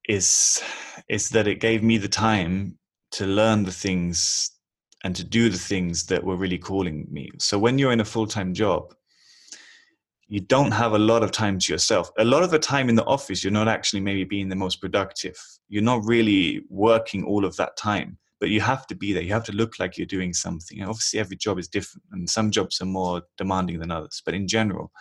is 0.09 0.63
is 1.09 1.31
that 1.31 1.49
it 1.49 1.61
gave 1.61 1.83
me 1.83 1.99
the 1.99 2.09
time 2.09 2.79
to 3.13 3.27
learn 3.27 3.65
the 3.65 3.73
things 3.73 4.51
and 5.05 5.17
to 5.17 5.25
do 5.25 5.49
the 5.49 5.59
things 5.59 6.07
that 6.07 6.23
were 6.23 6.37
really 6.37 6.59
calling 6.59 7.07
me. 7.11 7.31
So 7.39 7.59
when 7.59 7.79
you're 7.79 7.93
in 7.93 8.01
a 8.01 8.13
full 8.15 8.27
time 8.27 8.53
job, 8.53 8.95
you 10.27 10.41
don't 10.41 10.73
have 10.73 10.93
a 10.93 10.99
lot 10.99 11.23
of 11.23 11.31
time 11.31 11.59
to 11.59 11.73
yourself. 11.73 12.11
A 12.19 12.25
lot 12.25 12.43
of 12.43 12.51
the 12.51 12.59
time 12.59 12.91
in 12.91 12.95
the 12.95 13.07
office, 13.07 13.43
you're 13.43 13.61
not 13.61 13.69
actually 13.69 14.01
maybe 14.01 14.25
being 14.25 14.51
the 14.51 14.63
most 14.65 14.83
productive. 14.83 15.39
You're 15.69 15.83
not 15.83 16.05
really 16.05 16.63
working 16.69 17.25
all 17.25 17.47
of 17.47 17.57
that 17.57 17.77
time, 17.79 18.19
but 18.41 18.51
you 18.51 18.61
have 18.61 18.87
to 18.87 18.95
be 18.95 19.13
there. 19.13 19.23
You 19.23 19.33
have 19.33 19.45
to 19.45 19.53
look 19.53 19.79
like 19.79 19.97
you're 19.97 20.07
doing 20.07 20.33
something. 20.33 20.81
And 20.81 20.89
obviously, 20.89 21.21
every 21.21 21.37
job 21.37 21.59
is 21.59 21.69
different, 21.69 22.05
and 22.13 22.29
some 22.29 22.51
jobs 22.51 22.81
are 22.81 22.87
more 22.87 23.23
demanding 23.37 23.79
than 23.79 23.91
others. 23.91 24.23
But 24.25 24.35
in 24.35 24.47
general, 24.47 24.93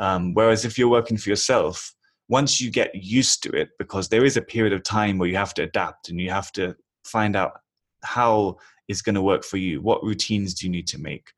um, 0.00 0.34
whereas 0.34 0.64
if 0.64 0.78
you're 0.78 0.88
working 0.88 1.16
for 1.16 1.28
yourself, 1.28 1.94
once 2.28 2.60
you 2.60 2.70
get 2.70 2.94
used 2.94 3.42
to 3.42 3.50
it, 3.50 3.70
because 3.78 4.08
there 4.08 4.24
is 4.24 4.36
a 4.36 4.42
period 4.42 4.72
of 4.72 4.82
time 4.82 5.18
where 5.18 5.28
you 5.28 5.36
have 5.36 5.54
to 5.54 5.62
adapt 5.62 6.08
and 6.08 6.20
you 6.20 6.30
have 6.30 6.50
to 6.52 6.74
find 7.04 7.36
out 7.36 7.60
how 8.02 8.56
it's 8.88 9.02
going 9.02 9.14
to 9.14 9.22
work 9.22 9.44
for 9.44 9.56
you. 9.56 9.80
What 9.80 10.02
routines 10.02 10.54
do 10.54 10.66
you 10.66 10.72
need 10.72 10.86
to 10.88 10.98
make? 10.98 11.32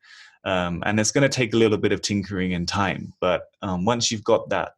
Um, 0.45 0.83
and 0.87 1.01
it's 1.01 1.11
going 1.11 1.29
to 1.29 1.29
take 1.29 1.55
a 1.55 1.57
little 1.57 1.79
bit 1.79 1.93
of 1.93 2.03
tinkering 2.03 2.55
and 2.55 2.69
time. 2.69 3.13
But 3.21 3.43
um, 3.63 3.85
once 3.85 4.13
you've 4.13 4.25
got 4.25 4.49
that, 4.51 4.73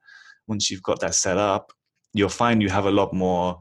once 0.47 0.71
you've 0.71 0.83
got 0.83 1.01
that 1.01 1.15
set 1.15 1.37
up, 1.37 1.73
you'll 2.15 2.31
find 2.31 2.63
you 2.63 2.71
have 2.71 2.87
a 2.87 2.91
lot 2.91 3.13
more 3.13 3.61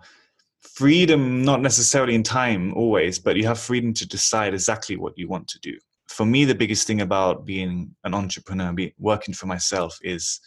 freedom, 0.61 1.43
not 1.43 1.61
necessarily 1.61 2.15
in 2.15 2.23
time 2.23 2.73
always, 2.75 3.19
but 3.19 3.35
you 3.35 3.45
have 3.45 3.59
freedom 3.59 3.93
to 3.93 4.07
decide 4.07 4.53
exactly 4.53 4.95
what 4.95 5.17
you 5.17 5.27
want 5.27 5.47
to 5.49 5.59
do. 5.59 5.77
For 6.09 6.25
me, 6.25 6.45
the 6.45 6.55
biggest 6.55 6.87
thing 6.87 7.01
about 7.01 7.45
being 7.45 7.95
an 8.03 8.13
entrepreneur, 8.13 8.71
be, 8.71 8.93
working 8.97 9.33
for 9.33 9.45
myself, 9.45 9.97
is 10.01 10.39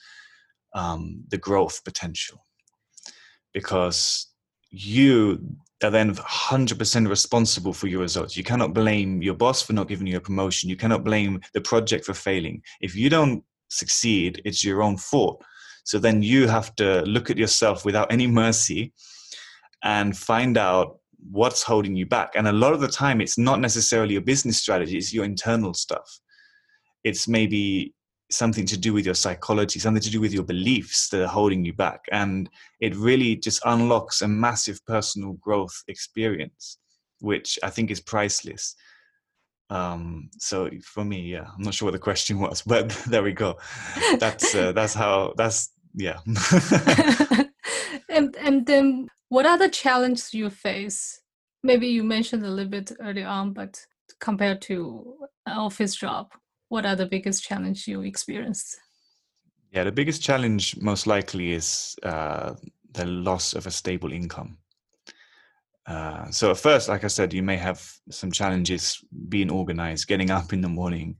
um, 0.75 1.23
the 1.29 1.38
growth 1.38 1.83
potential. 1.85 2.45
Because 3.52 4.29
you 4.71 5.40
are 5.83 5.90
then 5.90 6.14
100% 6.14 7.09
responsible 7.09 7.73
for 7.73 7.88
your 7.88 8.00
results. 8.00 8.37
You 8.37 8.45
cannot 8.45 8.75
blame 8.75 9.23
your 9.23 9.35
boss 9.35 9.62
for 9.62 9.73
not 9.73 9.88
giving 9.88 10.07
you 10.07 10.17
a 10.17 10.21
promotion. 10.21 10.71
You 10.71 10.76
cannot 10.76 11.05
blame 11.05 11.40
the 11.55 11.61
project 11.61 12.05
for 12.05 12.14
failing. 12.14 12.62
If 12.81 12.95
you 12.95 13.11
don't 13.11 13.43
succeed, 13.69 14.43
it's 14.45 14.64
your 14.64 14.83
own 14.83 14.97
fault. 14.97 15.43
So 15.85 15.99
then 15.99 16.23
you 16.23 16.47
have 16.47 16.75
to 16.76 17.02
look 17.02 17.31
at 17.31 17.38
yourself 17.38 17.85
without 17.85 18.12
any 18.12 18.26
mercy 18.26 18.93
and 19.83 20.17
find 20.17 20.57
out 20.57 20.99
what's 21.31 21.63
holding 21.63 21.95
you 21.95 22.07
back. 22.07 22.33
And 22.35 22.49
a 22.49 22.53
lot 22.53 22.73
of 22.73 22.81
the 22.81 22.89
time, 22.89 23.21
it's 23.21 23.39
not 23.39 23.61
necessarily 23.61 24.13
your 24.13 24.23
business 24.23 24.59
strategy, 24.59 24.97
it's 24.97 25.13
your 25.13 25.25
internal 25.25 25.75
stuff. 25.75 26.21
It's 27.05 27.29
maybe 27.29 27.95
something 28.31 28.65
to 28.67 28.79
do 28.79 28.93
with 28.93 29.05
your 29.05 29.15
psychology, 29.15 29.79
something 29.79 30.03
to 30.03 30.11
do 30.11 30.21
with 30.21 30.33
your 30.33 30.45
beliefs 30.45 31.09
that 31.09 31.23
are 31.23 31.29
holding 31.29 31.65
you 31.65 31.73
back. 31.73 32.01
And 32.13 32.49
it 32.81 32.95
really 32.95 33.37
just 33.37 33.61
unlocks 33.65 34.23
a 34.23 34.29
massive 34.29 34.85
personal 34.87 35.33
growth 35.35 35.83
experience, 35.89 36.79
which 37.21 37.59
I 37.63 37.71
think 37.71 37.91
is 37.91 38.01
priceless. 38.01 38.77
Um, 39.69 40.31
so 40.39 40.69
for 40.83 41.05
me, 41.05 41.21
yeah, 41.21 41.47
I'm 41.57 41.63
not 41.63 41.75
sure 41.75 41.87
what 41.87 41.93
the 41.93 41.99
question 41.99 42.39
was, 42.39 42.63
but 42.67 42.91
there 43.09 43.23
we 43.23 43.33
go. 43.33 43.57
That's 44.19 44.55
uh, 44.55 44.73
that's 44.73 44.95
how 44.95 45.35
that's 45.37 45.71
yeah. 45.95 46.19
and 48.50 48.66
then 48.66 49.07
what 49.28 49.47
are 49.47 49.57
the 49.57 49.69
challenges 49.69 50.35
you 50.35 50.50
face? 50.50 51.21
Maybe 51.62 51.87
you 51.87 52.02
mentioned 52.02 52.45
a 52.45 52.50
little 52.50 52.69
bit 52.69 52.90
early 53.00 53.23
on, 53.23 53.52
but 53.52 53.80
compared 54.19 54.61
to 54.62 55.19
office 55.47 55.95
job, 55.95 56.33
what 56.69 56.85
are 56.85 56.97
the 56.97 57.07
biggest 57.07 57.45
challenge 57.45 57.87
you 57.87 58.02
experienced? 58.02 58.76
Yeah, 59.71 59.85
the 59.85 59.92
biggest 59.92 60.21
challenge 60.21 60.76
most 60.78 61.07
likely 61.07 61.52
is 61.52 61.95
uh, 62.02 62.54
the 62.90 63.07
loss 63.07 63.54
of 63.54 63.69
a 63.69 63.71
stable 63.71 64.12
income. 64.12 64.59
Uh, 65.87 66.28
so 66.33 66.50
at 66.50 66.59
first, 66.59 66.88
like 66.88 67.04
I 67.04 67.09
said, 67.09 67.33
you 67.33 67.45
may 67.45 67.57
have 67.57 67.88
some 68.11 68.33
challenges 68.33 68.99
being 69.28 69.49
organized, 69.50 70.09
getting 70.09 70.33
up 70.33 70.52
in 70.52 70.61
the 70.61 70.69
morning, 70.69 71.16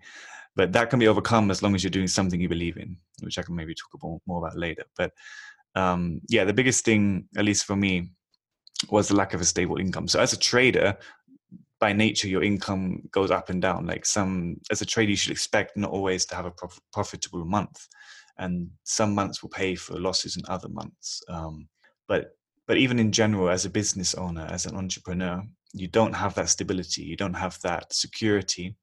but 0.57 0.73
that 0.73 0.91
can 0.91 0.99
be 0.99 1.07
overcome 1.07 1.53
as 1.53 1.63
long 1.63 1.77
as 1.77 1.85
you're 1.85 1.93
doing 1.93 2.09
something 2.09 2.41
you 2.41 2.49
believe 2.49 2.77
in, 2.77 2.97
which 3.21 3.39
I 3.39 3.43
can 3.43 3.55
maybe 3.55 3.75
talk 3.75 3.95
about, 3.95 4.21
more 4.27 4.45
about 4.45 4.59
later. 4.59 4.85
But 4.97 5.13
um, 5.75 6.21
yeah, 6.29 6.45
the 6.45 6.53
biggest 6.53 6.85
thing, 6.85 7.29
at 7.37 7.45
least 7.45 7.65
for 7.65 7.77
me, 7.77 8.11
was 8.89 9.09
the 9.09 9.17
lack 9.17 9.35
of 9.35 9.41
a 9.41 9.45
stable 9.45 9.79
income. 9.79 10.09
So 10.09 10.21
as 10.21 10.33
a 10.33 10.39
trader, 10.39 10.97
by 11.81 11.93
nature 11.95 12.29
your 12.29 12.43
income 12.43 13.03
goes 13.11 13.31
up 13.31 13.49
and 13.49 13.61
down. 13.61 13.87
Like 13.87 14.05
some 14.05 14.57
as 14.71 14.83
a 14.83 14.87
trader 14.87 15.11
you 15.11 15.17
should 15.17 15.33
expect 15.33 15.77
not 15.77 15.91
always 15.91 16.27
to 16.27 16.37
have 16.37 16.47
a 16.47 16.51
prof- 16.51 16.81
profitable 16.93 17.45
month 17.45 17.89
and 18.39 18.71
some 18.85 19.15
months 19.15 19.43
will 19.43 19.51
pay 19.51 19.75
for 19.75 19.99
losses 19.99 20.37
in 20.37 20.43
other 20.47 20.69
months. 20.69 21.23
Um, 21.29 21.69
but 22.07 22.37
but 22.67 22.77
even 22.77 22.99
in 22.99 23.11
general 23.11 23.49
as 23.49 23.65
a 23.65 23.71
business 23.71 24.15
owner 24.15 24.47
as 24.51 24.67
an 24.67 24.77
entrepreneur 24.77 25.43
you 25.73 25.89
don't 25.89 26.13
have 26.13 26.35
that 26.35 26.49
stability 26.49 27.03
you 27.03 27.17
don't 27.17 27.35
have 27.35 27.59
that 27.63 27.93
security. 27.93 28.77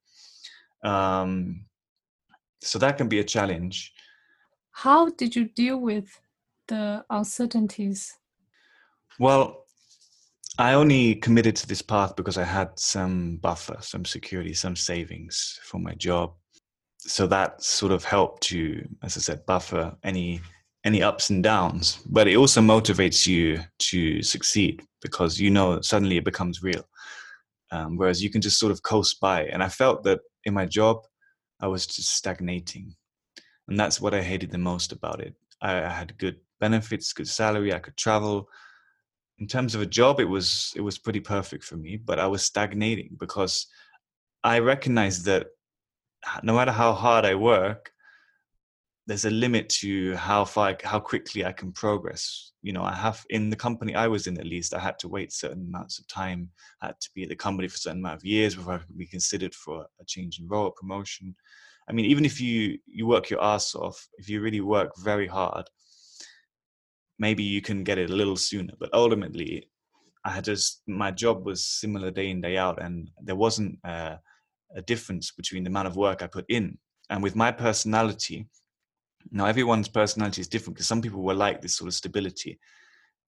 Um, 0.83 1.65
so 2.61 2.79
that 2.79 2.97
can 2.97 3.07
be 3.07 3.19
a 3.19 3.23
challenge. 3.23 3.93
How 4.71 5.09
did 5.09 5.35
you 5.35 5.45
deal 5.45 5.77
with 5.77 6.19
the 6.67 7.03
uncertainties 7.09 8.17
well 9.19 9.65
I 10.59 10.73
only 10.73 11.15
committed 11.15 11.55
to 11.57 11.67
this 11.67 11.83
path 11.83 12.15
because 12.15 12.37
I 12.37 12.43
had 12.43 12.79
some 12.79 13.37
buffer, 13.37 13.77
some 13.79 14.05
security, 14.05 14.55
some 14.55 14.75
savings 14.75 15.59
for 15.63 15.77
my 15.77 15.93
job. 15.93 16.33
So 16.97 17.27
that 17.27 17.61
sort 17.63 17.91
of 17.91 18.03
helped 18.03 18.41
to, 18.43 18.83
as 19.03 19.17
I 19.17 19.19
said, 19.19 19.45
buffer 19.45 19.95
any 20.03 20.41
any 20.83 21.03
ups 21.03 21.29
and 21.29 21.43
downs. 21.43 21.99
But 22.07 22.27
it 22.27 22.37
also 22.37 22.61
motivates 22.61 23.27
you 23.27 23.59
to 23.79 24.23
succeed 24.23 24.83
because 25.01 25.39
you 25.39 25.51
know 25.51 25.79
suddenly 25.81 26.17
it 26.17 26.25
becomes 26.25 26.63
real. 26.63 26.83
Um, 27.71 27.97
whereas 27.97 28.23
you 28.23 28.31
can 28.31 28.41
just 28.41 28.59
sort 28.59 28.71
of 28.71 28.81
coast 28.81 29.19
by. 29.19 29.43
And 29.45 29.61
I 29.61 29.69
felt 29.69 30.03
that 30.03 30.21
in 30.45 30.53
my 30.53 30.65
job, 30.65 31.05
I 31.59 31.67
was 31.67 31.85
just 31.85 32.15
stagnating, 32.15 32.95
and 33.67 33.79
that's 33.79 34.01
what 34.01 34.13
I 34.13 34.21
hated 34.21 34.51
the 34.51 34.57
most 34.57 34.91
about 34.91 35.21
it. 35.21 35.35
I, 35.61 35.71
had 35.71 36.17
good 36.17 36.37
benefits, 36.59 37.13
good 37.13 37.27
salary, 37.27 37.73
I 37.73 37.79
could 37.79 37.97
travel 37.97 38.49
in 39.39 39.47
terms 39.47 39.75
of 39.75 39.81
a 39.81 39.85
job, 39.85 40.19
it 40.19 40.25
was 40.25 40.73
it 40.75 40.81
was 40.81 40.97
pretty 40.97 41.19
perfect 41.19 41.63
for 41.63 41.77
me, 41.77 41.97
but 41.97 42.19
I 42.19 42.27
was 42.27 42.43
stagnating 42.43 43.15
because 43.19 43.67
I 44.43 44.59
recognized 44.59 45.25
that 45.25 45.47
no 46.43 46.55
matter 46.55 46.71
how 46.71 46.93
hard 46.93 47.25
I 47.25 47.35
work, 47.35 47.91
there's 49.05 49.25
a 49.25 49.29
limit 49.29 49.69
to 49.69 50.15
how 50.15 50.43
far 50.43 50.75
how 50.83 50.99
quickly 50.99 51.45
I 51.45 51.51
can 51.51 51.71
progress. 51.71 52.51
You 52.63 52.73
know, 52.73 52.83
I 52.83 52.95
have 52.95 53.23
in 53.29 53.49
the 53.49 53.55
company 53.55 53.93
I 53.95 54.07
was 54.07 54.27
in 54.27 54.39
at 54.39 54.45
least, 54.45 54.73
I 54.73 54.79
had 54.79 54.97
to 54.99 55.07
wait 55.07 55.31
certain 55.31 55.67
amounts 55.67 55.99
of 55.99 56.07
time. 56.07 56.49
I 56.81 56.87
had 56.87 56.99
to 56.99 57.09
be 57.13 57.23
at 57.23 57.29
the 57.29 57.35
company 57.35 57.67
for 57.67 57.75
a 57.75 57.79
certain 57.79 57.99
amount 57.99 58.17
of 58.17 58.25
years 58.25 58.55
before 58.55 58.73
I 58.73 58.77
could 58.79 58.97
be 58.97 59.05
considered 59.05 59.53
for 59.53 59.85
a 60.01 60.05
change 60.05 60.39
in 60.39 60.47
role, 60.47 60.67
a 60.67 60.71
promotion. 60.71 61.35
I 61.89 61.93
mean, 61.93 62.05
even 62.05 62.25
if 62.25 62.41
you 62.41 62.79
you 62.85 63.07
work 63.07 63.29
your 63.29 63.43
ass 63.43 63.75
off, 63.75 64.07
if 64.17 64.29
you 64.29 64.41
really 64.41 64.61
work 64.61 64.91
very 64.97 65.27
hard, 65.27 65.69
maybe 67.19 67.43
you 67.43 67.61
can 67.61 67.83
get 67.83 67.97
it 67.97 68.09
a 68.09 68.15
little 68.15 68.35
sooner. 68.35 68.73
But 68.79 68.93
ultimately, 68.93 69.69
I 70.25 70.31
had 70.31 70.43
just 70.43 70.81
my 70.87 71.11
job 71.11 71.45
was 71.45 71.63
similar 71.63 72.11
day 72.11 72.29
in 72.29 72.41
day 72.41 72.57
out, 72.57 72.81
and 72.81 73.09
there 73.21 73.35
wasn't 73.35 73.79
a, 73.85 74.19
a 74.75 74.81
difference 74.81 75.31
between 75.31 75.63
the 75.63 75.69
amount 75.69 75.87
of 75.87 75.95
work 75.95 76.21
I 76.21 76.27
put 76.27 76.45
in. 76.49 76.77
And 77.09 77.23
with 77.23 77.35
my 77.35 77.51
personality, 77.51 78.47
now 79.31 79.45
everyone's 79.45 79.87
personality 79.87 80.41
is 80.41 80.47
different 80.47 80.75
because 80.75 80.87
some 80.87 81.01
people 81.01 81.23
were 81.23 81.33
like 81.33 81.61
this 81.61 81.75
sort 81.75 81.87
of 81.87 81.93
stability, 81.93 82.59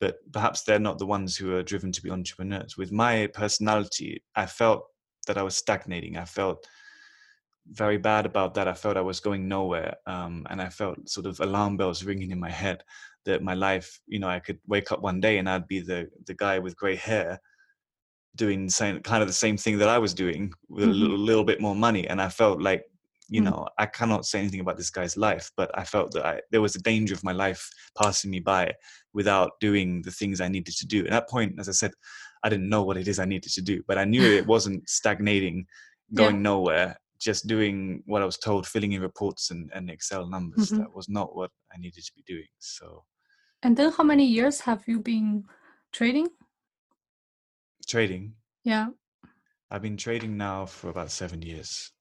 but 0.02 0.18
perhaps 0.34 0.64
they're 0.64 0.80
not 0.80 1.00
the 1.00 1.06
ones 1.06 1.38
who 1.38 1.56
are 1.56 1.64
driven 1.64 1.92
to 1.94 2.02
be 2.02 2.12
entrepreneurs. 2.12 2.78
With 2.78 2.92
my 2.92 3.28
personality, 3.28 4.22
I 4.36 4.46
felt 4.46 4.84
that 5.28 5.38
I 5.38 5.44
was 5.44 5.56
stagnating. 5.56 6.18
I 6.18 6.26
felt 6.26 6.68
very 7.68 7.98
bad 7.98 8.26
about 8.26 8.54
that. 8.56 8.68
I 8.68 8.74
felt 8.74 8.98
I 8.98 9.02
was 9.02 9.20
going 9.20 9.48
nowhere, 9.48 9.96
um, 10.08 10.46
and 10.50 10.62
I 10.62 10.70
felt 10.70 11.10
sort 11.10 11.26
of 11.26 11.40
alarm 11.40 11.78
bells 11.78 12.04
ringing 12.04 12.32
in 12.32 12.40
my 12.40 12.50
head 12.50 12.84
that 13.26 13.44
my 13.44 13.54
life, 13.54 14.00
you 14.08 14.20
know, 14.20 14.28
I 14.28 14.40
could 14.40 14.60
wake 14.68 14.92
up 14.92 15.02
one 15.02 15.20
day 15.20 15.38
and 15.38 15.50
I'd 15.50 15.68
be 15.68 15.80
the 15.80 16.10
the 16.26 16.34
guy 16.34 16.60
with 16.60 16.78
grey 16.78 16.96
hair 16.96 17.40
doing 18.36 18.70
same 18.70 19.02
kind 19.02 19.22
of 19.22 19.28
the 19.28 19.34
same 19.34 19.58
thing 19.58 19.78
that 19.78 19.90
I 19.90 19.98
was 19.98 20.14
doing 20.14 20.52
with 20.70 20.86
mm-hmm. 20.86 20.92
a 20.92 20.96
little, 20.96 21.18
little, 21.18 21.44
bit 21.44 21.62
more 21.62 21.76
money. 21.76 22.08
And 22.08 22.22
I 22.22 22.30
felt 22.30 22.62
like, 22.62 22.84
you 23.28 23.42
mm-hmm. 23.42 23.52
know, 23.52 23.68
I 23.78 23.86
cannot 23.86 24.26
say 24.26 24.40
anything 24.40 24.62
about 24.62 24.78
this 24.78 24.90
guy's 24.90 25.18
life, 25.18 25.52
but 25.58 25.70
I 25.78 25.84
felt 25.84 26.12
that 26.14 26.26
I, 26.26 26.42
there 26.52 26.62
was 26.62 26.76
a 26.76 26.82
danger 26.82 27.14
of 27.14 27.24
my 27.24 27.34
life 27.34 27.68
passing 28.02 28.32
me 28.32 28.40
by 28.40 28.74
without 29.14 29.52
doing 29.60 30.02
the 30.04 30.12
things 30.12 30.42
I 30.42 30.48
needed 30.48 30.76
to 30.76 30.88
do. 30.88 31.06
At 31.06 31.12
that 31.12 31.30
point, 31.30 31.60
as 31.60 31.68
I 31.68 31.74
said, 31.74 31.92
I 32.44 32.50
didn't 32.50 32.70
know 32.70 32.84
what 32.84 32.98
it 32.98 33.08
is 33.08 33.20
I 33.20 33.26
needed 33.26 33.52
to 33.52 33.62
do, 33.62 33.84
but 33.88 33.98
I 33.98 34.06
knew 34.06 34.22
it 34.22 34.48
wasn't 34.56 34.88
stagnating, 34.90 35.66
going 36.14 36.36
yeah. 36.36 36.42
nowhere 36.42 36.98
just 37.20 37.48
doing 37.48 38.02
what 38.06 38.22
I 38.22 38.26
was 38.26 38.38
told, 38.38 38.66
filling 38.66 38.94
in 38.94 39.02
reports 39.02 39.52
and, 39.52 39.70
and 39.74 39.90
Excel 39.90 40.28
numbers. 40.28 40.70
Mm-hmm. 40.70 40.80
That 40.80 40.96
was 40.96 41.10
not 41.10 41.36
what 41.36 41.52
I 41.74 41.78
needed 41.78 42.04
to 42.06 42.12
be 42.16 42.24
doing. 42.26 42.48
So. 42.60 43.04
And 43.62 43.76
then, 43.76 43.92
how 43.92 44.04
many 44.04 44.26
years 44.26 44.62
have 44.62 44.84
you 44.88 45.00
been 45.00 45.44
trading? 45.92 46.28
Trading. 47.88 48.34
Yeah. 48.64 48.88
I've 49.72 49.82
been 49.82 49.98
trading 49.98 50.38
now 50.38 50.66
for 50.66 50.90
about 50.90 51.12
seven 51.12 51.42
years. 51.42 51.92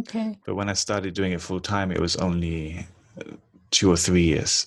Okay. 0.00 0.38
But 0.46 0.54
when 0.54 0.68
I 0.68 0.74
started 0.74 1.14
doing 1.14 1.32
it 1.32 1.40
full 1.40 1.60
time, 1.60 1.90
it 1.90 2.00
was 2.00 2.16
only 2.16 2.86
uh, 3.18 3.34
two 3.70 3.90
or 3.90 3.96
three 3.96 4.22
years. 4.22 4.66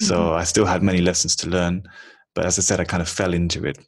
So 0.00 0.16
mm-hmm. 0.16 0.34
I 0.34 0.44
still 0.44 0.66
had 0.66 0.82
many 0.82 1.00
lessons 1.00 1.36
to 1.36 1.48
learn. 1.48 1.84
But 2.34 2.44
as 2.44 2.58
I 2.58 2.62
said, 2.62 2.80
I 2.80 2.84
kind 2.84 3.02
of 3.02 3.08
fell 3.08 3.34
into 3.34 3.64
it. 3.64 3.78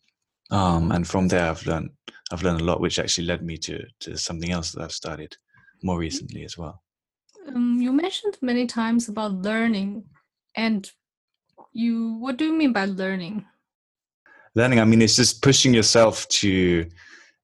Um, 0.51 0.91
and 0.93 1.07
from 1.07 1.29
there, 1.29 1.51
I've 1.51 1.67
learned 1.67 1.91
I've 2.31 2.43
learned 2.43 2.61
a 2.61 2.65
lot, 2.65 2.81
which 2.81 2.99
actually 2.99 3.27
led 3.27 3.43
me 3.43 3.57
to 3.59 3.85
to 4.01 4.17
something 4.17 4.51
else 4.51 4.73
that 4.73 4.83
I've 4.83 4.93
started 4.93 5.37
more 5.83 5.99
recently 5.99 6.45
as 6.45 6.59
well. 6.59 6.83
Um, 7.55 7.79
you 7.81 7.93
mentioned 7.93 8.37
many 8.43 8.67
times 8.67 9.09
about 9.09 9.33
learning, 9.33 10.05
and 10.57 10.91
you 11.73 12.15
what 12.15 12.37
do 12.37 12.45
you 12.45 12.53
mean 12.53 12.73
by 12.73 12.85
learning? 12.85 13.47
Learning, 14.55 14.81
I 14.81 14.85
mean, 14.85 15.03
it's 15.03 15.17
just 15.17 15.43
pushing 15.43 15.73
yourself 15.73 16.27
to 16.29 16.89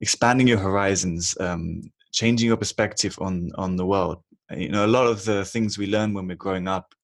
expanding 0.00 0.48
your 0.48 0.58
horizons, 0.58 1.36
um, 1.40 1.82
changing 2.12 2.48
your 2.48 2.56
perspective 2.56 3.16
on 3.20 3.50
on 3.56 3.76
the 3.76 3.86
world. 3.86 4.22
You 4.50 4.68
know, 4.68 4.84
a 4.84 4.94
lot 4.98 5.06
of 5.06 5.24
the 5.24 5.44
things 5.44 5.78
we 5.78 5.86
learn 5.86 6.12
when 6.12 6.26
we're 6.28 6.36
growing 6.36 6.68
up 6.68 6.94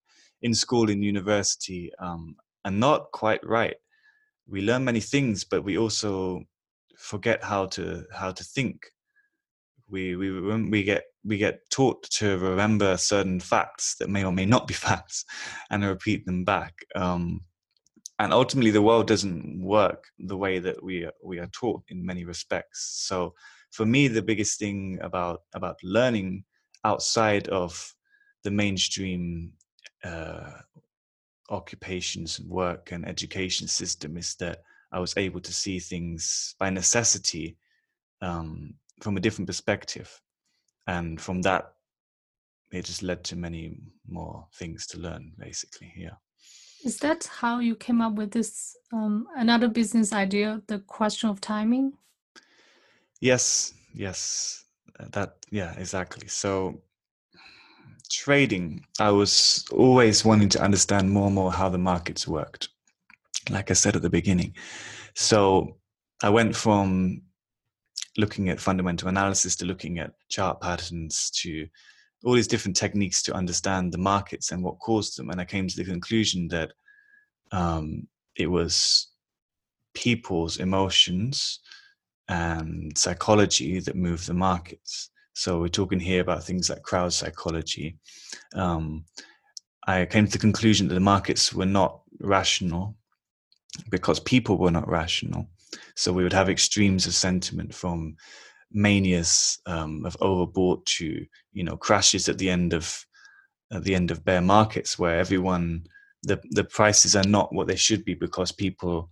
in 0.42 0.54
school, 0.54 0.90
in 0.90 1.02
university, 1.02 1.90
um, 1.99 2.37
are 2.64 2.70
not 2.70 3.10
quite 3.12 3.44
right. 3.46 3.76
We 4.46 4.62
learn 4.62 4.84
many 4.84 5.00
things, 5.00 5.44
but 5.44 5.64
we 5.64 5.78
also 5.78 6.42
forget 7.00 7.42
how 7.42 7.66
to 7.66 8.04
how 8.12 8.30
to 8.30 8.45
think. 8.45 8.87
We 9.88 10.14
we 10.14 10.40
we 10.71 10.83
get 10.85 11.04
we 11.25 11.38
get 11.38 11.61
taught 11.71 12.02
to 12.19 12.38
remember 12.38 12.97
certain 12.97 13.40
facts 13.40 13.97
that 13.99 14.09
may 14.09 14.25
or 14.25 14.33
may 14.33 14.47
not 14.47 14.66
be 14.66 14.75
facts, 14.88 15.25
and 15.71 15.85
repeat 15.85 16.25
them 16.26 16.45
back. 16.45 16.75
Um, 16.95 17.40
and 18.19 18.33
ultimately, 18.35 18.71
the 18.71 18.83
world 18.83 19.07
doesn't 19.07 19.62
work 19.62 20.04
the 20.19 20.37
way 20.37 20.59
that 20.59 20.83
we 20.83 21.09
we 21.25 21.38
are 21.38 21.49
taught 21.49 21.83
in 21.88 22.04
many 22.04 22.25
respects. 22.25 23.04
So, 23.09 23.35
for 23.73 23.87
me, 23.87 24.09
the 24.09 24.23
biggest 24.23 24.59
thing 24.59 24.99
about 25.02 25.40
about 25.54 25.76
learning 25.83 26.45
outside 26.85 27.49
of 27.49 27.95
the 28.45 28.50
mainstream 28.50 29.52
uh, 30.04 30.52
occupations, 31.50 32.38
and 32.38 32.49
work, 32.49 32.92
and 32.92 33.07
education 33.07 33.66
system 33.66 34.16
is 34.16 34.35
that 34.37 34.62
I 34.92 34.99
was 34.99 35.14
able 35.16 35.40
to 35.40 35.52
see 35.52 35.78
things 35.78 36.54
by 36.59 36.70
necessity 36.70 37.56
um, 38.23 38.75
from 39.00 39.16
a 39.16 39.20
different 39.20 39.47
perspective. 39.47 40.20
And 40.87 41.20
from 41.20 41.42
that, 41.42 41.75
it 42.73 42.85
just 42.85 43.02
led 43.02 43.25
to 43.25 43.37
many 43.37 43.76
more 44.09 44.47
things 44.54 44.87
to 44.88 44.99
learn, 44.99 45.32
basically. 45.38 45.92
Yeah. 45.97 46.16
Is 46.85 46.99
that 46.99 47.26
how 47.26 47.59
you 47.59 47.76
came 47.76 48.00
up 48.00 48.14
with 48.14 48.30
this 48.30 48.76
um, 48.92 49.26
another 49.37 49.68
business 49.68 50.12
idea, 50.12 50.62
the 50.66 50.78
question 50.78 51.28
of 51.28 51.40
timing? 51.40 51.92
Yes, 53.20 53.75
yes, 53.92 54.64
uh, 54.99 55.06
that 55.12 55.37
yeah, 55.50 55.75
exactly. 55.78 56.26
So 56.28 56.80
trading, 58.11 58.85
I 58.99 59.11
was 59.11 59.64
always 59.70 60.25
wanting 60.25 60.49
to 60.50 60.62
understand 60.62 61.11
more 61.11 61.26
and 61.26 61.35
more 61.35 61.52
how 61.52 61.68
the 61.68 61.78
markets 61.78 62.26
worked. 62.26 62.70
Like 63.49 63.70
I 63.70 63.75
said 63.75 63.97
at 63.97 64.02
the 64.02 64.11
beginning, 64.11 64.54
so 65.14 65.78
I 66.23 66.28
went 66.28 66.54
from 66.54 67.23
looking 68.16 68.49
at 68.49 68.61
fundamental 68.61 69.09
analysis 69.09 69.56
to 69.56 69.64
looking 69.64 69.99
at 69.99 70.12
chart 70.28 70.61
patterns 70.61 71.30
to 71.30 71.66
all 72.25 72.35
these 72.35 72.49
different 72.49 72.76
techniques 72.76 73.23
to 73.23 73.35
understand 73.35 73.92
the 73.92 73.99
markets 73.99 74.52
and 74.52 74.62
what 74.62 74.78
caused 74.78 75.16
them. 75.16 75.30
And 75.30 75.40
I 75.40 75.44
came 75.44 75.68
to 75.68 75.76
the 75.76 75.85
conclusion 75.85 76.49
that 76.49 76.73
um, 77.52 78.06
it 78.37 78.47
was 78.47 79.09
people's 79.94 80.59
emotions 80.59 81.61
and 82.28 82.97
psychology 82.97 83.80
that 83.80 83.97
move 83.97 84.26
the 84.26 84.35
markets. 84.35 85.11
So 85.35 85.61
we're 85.61 85.68
talking 85.68 85.99
here 85.99 86.20
about 86.20 86.44
things 86.44 86.68
like 86.68 86.82
crowd 86.82 87.12
psychology. 87.12 87.97
Um, 88.54 89.04
I 89.87 90.04
came 90.04 90.26
to 90.26 90.32
the 90.32 90.38
conclusion 90.38 90.88
that 90.88 90.94
the 90.94 91.00
markets 91.00 91.54
were 91.54 91.66
not 91.66 92.02
rational 92.20 92.97
because 93.90 94.20
people 94.20 94.58
were 94.58 94.70
not 94.70 94.88
rational. 94.88 95.48
So 95.96 96.12
we 96.12 96.22
would 96.22 96.32
have 96.32 96.48
extremes 96.48 97.06
of 97.06 97.14
sentiment 97.14 97.74
from 97.74 98.16
manias 98.72 99.58
um, 99.66 100.04
of 100.04 100.16
overbought 100.18 100.84
to 100.84 101.26
you 101.52 101.64
know 101.64 101.76
crashes 101.76 102.28
at 102.28 102.38
the 102.38 102.48
end 102.48 102.72
of 102.72 103.04
at 103.72 103.84
the 103.84 103.94
end 103.94 104.10
of 104.10 104.24
bear 104.24 104.40
markets 104.40 104.98
where 104.98 105.18
everyone 105.18 105.84
the 106.22 106.40
the 106.50 106.64
prices 106.64 107.16
are 107.16 107.26
not 107.26 107.52
what 107.52 107.66
they 107.66 107.76
should 107.76 108.04
be 108.04 108.14
because 108.14 108.52
people 108.52 109.08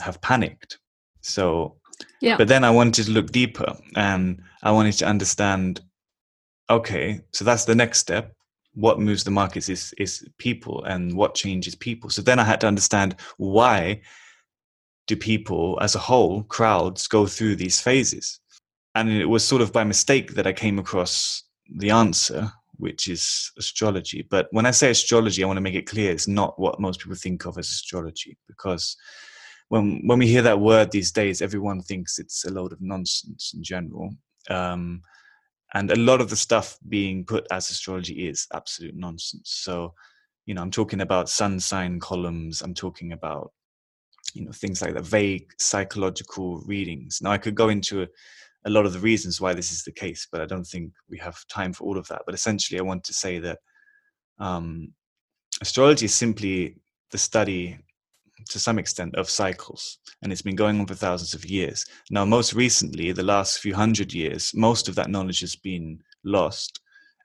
have 0.00 0.20
panicked. 0.20 0.78
So 1.20 1.76
yeah. 2.20 2.36
But 2.36 2.48
then 2.48 2.64
I 2.64 2.70
wanted 2.70 3.04
to 3.06 3.12
look 3.12 3.30
deeper 3.30 3.76
and 3.94 4.42
I 4.62 4.72
wanted 4.72 4.94
to 4.94 5.06
understand 5.06 5.80
okay, 6.70 7.20
so 7.32 7.44
that's 7.44 7.66
the 7.66 7.74
next 7.74 7.98
step. 7.98 8.34
What 8.74 9.00
moves 9.00 9.24
the 9.24 9.30
markets 9.30 9.68
is 9.68 9.94
is 9.98 10.26
people 10.38 10.84
and 10.84 11.16
what 11.16 11.34
changes 11.34 11.74
people. 11.74 12.10
So 12.10 12.22
then 12.22 12.38
I 12.38 12.44
had 12.44 12.60
to 12.62 12.66
understand 12.66 13.16
why 13.36 14.02
do 15.06 15.16
people 15.16 15.78
as 15.82 15.94
a 15.94 15.98
whole, 15.98 16.42
crowds, 16.44 17.06
go 17.06 17.26
through 17.26 17.56
these 17.56 17.80
phases? 17.80 18.40
And 18.94 19.10
it 19.10 19.26
was 19.26 19.46
sort 19.46 19.62
of 19.62 19.72
by 19.72 19.84
mistake 19.84 20.34
that 20.34 20.46
I 20.46 20.52
came 20.52 20.78
across 20.78 21.42
the 21.76 21.90
answer, 21.90 22.50
which 22.76 23.08
is 23.08 23.52
astrology. 23.58 24.26
But 24.28 24.48
when 24.50 24.66
I 24.66 24.70
say 24.70 24.90
astrology, 24.90 25.42
I 25.42 25.46
want 25.46 25.56
to 25.56 25.62
make 25.62 25.74
it 25.74 25.86
clear 25.86 26.10
it's 26.10 26.28
not 26.28 26.58
what 26.58 26.80
most 26.80 27.00
people 27.00 27.16
think 27.16 27.44
of 27.44 27.58
as 27.58 27.68
astrology 27.68 28.38
because 28.46 28.96
when 29.68 30.02
when 30.06 30.18
we 30.18 30.26
hear 30.26 30.42
that 30.42 30.60
word 30.60 30.90
these 30.90 31.12
days, 31.12 31.42
everyone 31.42 31.80
thinks 31.80 32.18
it's 32.18 32.44
a 32.44 32.50
load 32.50 32.72
of 32.72 32.80
nonsense 32.80 33.52
in 33.54 33.62
general. 33.62 34.14
Um, 34.50 35.02
and 35.74 35.90
a 35.90 35.96
lot 35.96 36.20
of 36.20 36.30
the 36.30 36.36
stuff 36.36 36.78
being 36.88 37.24
put 37.24 37.46
as 37.50 37.68
astrology 37.68 38.28
is 38.28 38.46
absolute 38.54 38.94
nonsense. 38.94 39.50
So, 39.50 39.94
you 40.46 40.54
know, 40.54 40.62
I'm 40.62 40.70
talking 40.70 41.00
about 41.00 41.28
sun 41.28 41.58
sign 41.58 41.98
columns. 41.98 42.62
I'm 42.62 42.74
talking 42.74 43.12
about, 43.12 43.52
you 44.34 44.44
know, 44.44 44.52
things 44.52 44.80
like 44.80 44.94
that, 44.94 45.04
vague 45.04 45.52
psychological 45.58 46.60
readings. 46.60 47.20
Now, 47.20 47.32
I 47.32 47.38
could 47.38 47.56
go 47.56 47.70
into 47.70 48.02
a, 48.02 48.06
a 48.66 48.70
lot 48.70 48.86
of 48.86 48.92
the 48.92 49.00
reasons 49.00 49.40
why 49.40 49.52
this 49.52 49.72
is 49.72 49.82
the 49.82 49.92
case, 49.92 50.28
but 50.30 50.40
I 50.40 50.46
don't 50.46 50.66
think 50.66 50.92
we 51.10 51.18
have 51.18 51.44
time 51.48 51.72
for 51.72 51.84
all 51.84 51.98
of 51.98 52.06
that. 52.08 52.22
But 52.24 52.36
essentially, 52.36 52.78
I 52.78 52.84
want 52.84 53.02
to 53.04 53.12
say 53.12 53.40
that 53.40 53.58
um, 54.38 54.92
astrology 55.60 56.06
is 56.06 56.14
simply 56.14 56.76
the 57.10 57.18
study 57.18 57.78
to 58.48 58.58
some 58.58 58.78
extent 58.78 59.14
of 59.16 59.30
cycles 59.30 59.98
and 60.22 60.32
it's 60.32 60.42
been 60.42 60.56
going 60.56 60.80
on 60.80 60.86
for 60.86 60.94
thousands 60.94 61.34
of 61.34 61.44
years. 61.44 61.84
Now 62.10 62.24
most 62.24 62.52
recently 62.52 63.12
the 63.12 63.22
last 63.22 63.58
few 63.58 63.74
hundred 63.74 64.12
years 64.12 64.52
most 64.54 64.88
of 64.88 64.94
that 64.96 65.10
knowledge 65.10 65.40
has 65.40 65.56
been 65.56 66.00
lost 66.24 66.80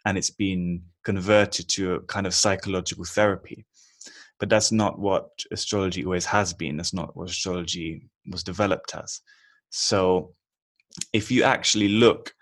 and 0.06 0.18
it's 0.18 0.30
been 0.32 0.82
converted 1.04 1.70
to 1.70 1.96
a 1.96 2.02
kind 2.02 2.26
of 2.28 2.34
psychological 2.34 3.06
therapy. 3.06 3.66
But 4.40 4.50
that's 4.50 4.72
not 4.72 5.00
what 5.00 5.30
astrology 5.52 6.06
always 6.06 6.26
has 6.26 6.54
been. 6.54 6.78
That's 6.78 6.94
not 6.94 7.16
what 7.16 7.30
astrology 7.30 8.10
was 8.32 8.44
developed 8.44 8.96
as. 8.96 9.22
So 9.70 10.34
if 11.14 11.30
you 11.30 11.44
actually 11.44 11.90
look 11.90 12.34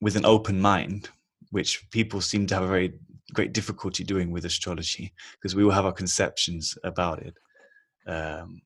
with 0.00 0.16
an 0.16 0.24
open 0.24 0.60
mind 0.60 1.08
which 1.50 1.88
people 1.92 2.20
seem 2.20 2.46
to 2.48 2.54
have 2.54 2.64
a 2.64 2.68
very 2.68 2.92
great 3.32 3.52
difficulty 3.52 4.02
doing 4.02 4.30
with 4.30 4.44
astrology 4.44 5.12
because 5.34 5.54
we 5.54 5.64
will 5.64 5.70
have 5.70 5.86
our 5.86 5.92
conceptions 5.92 6.76
about 6.84 7.20
it 7.22 7.34
um, 8.06 8.60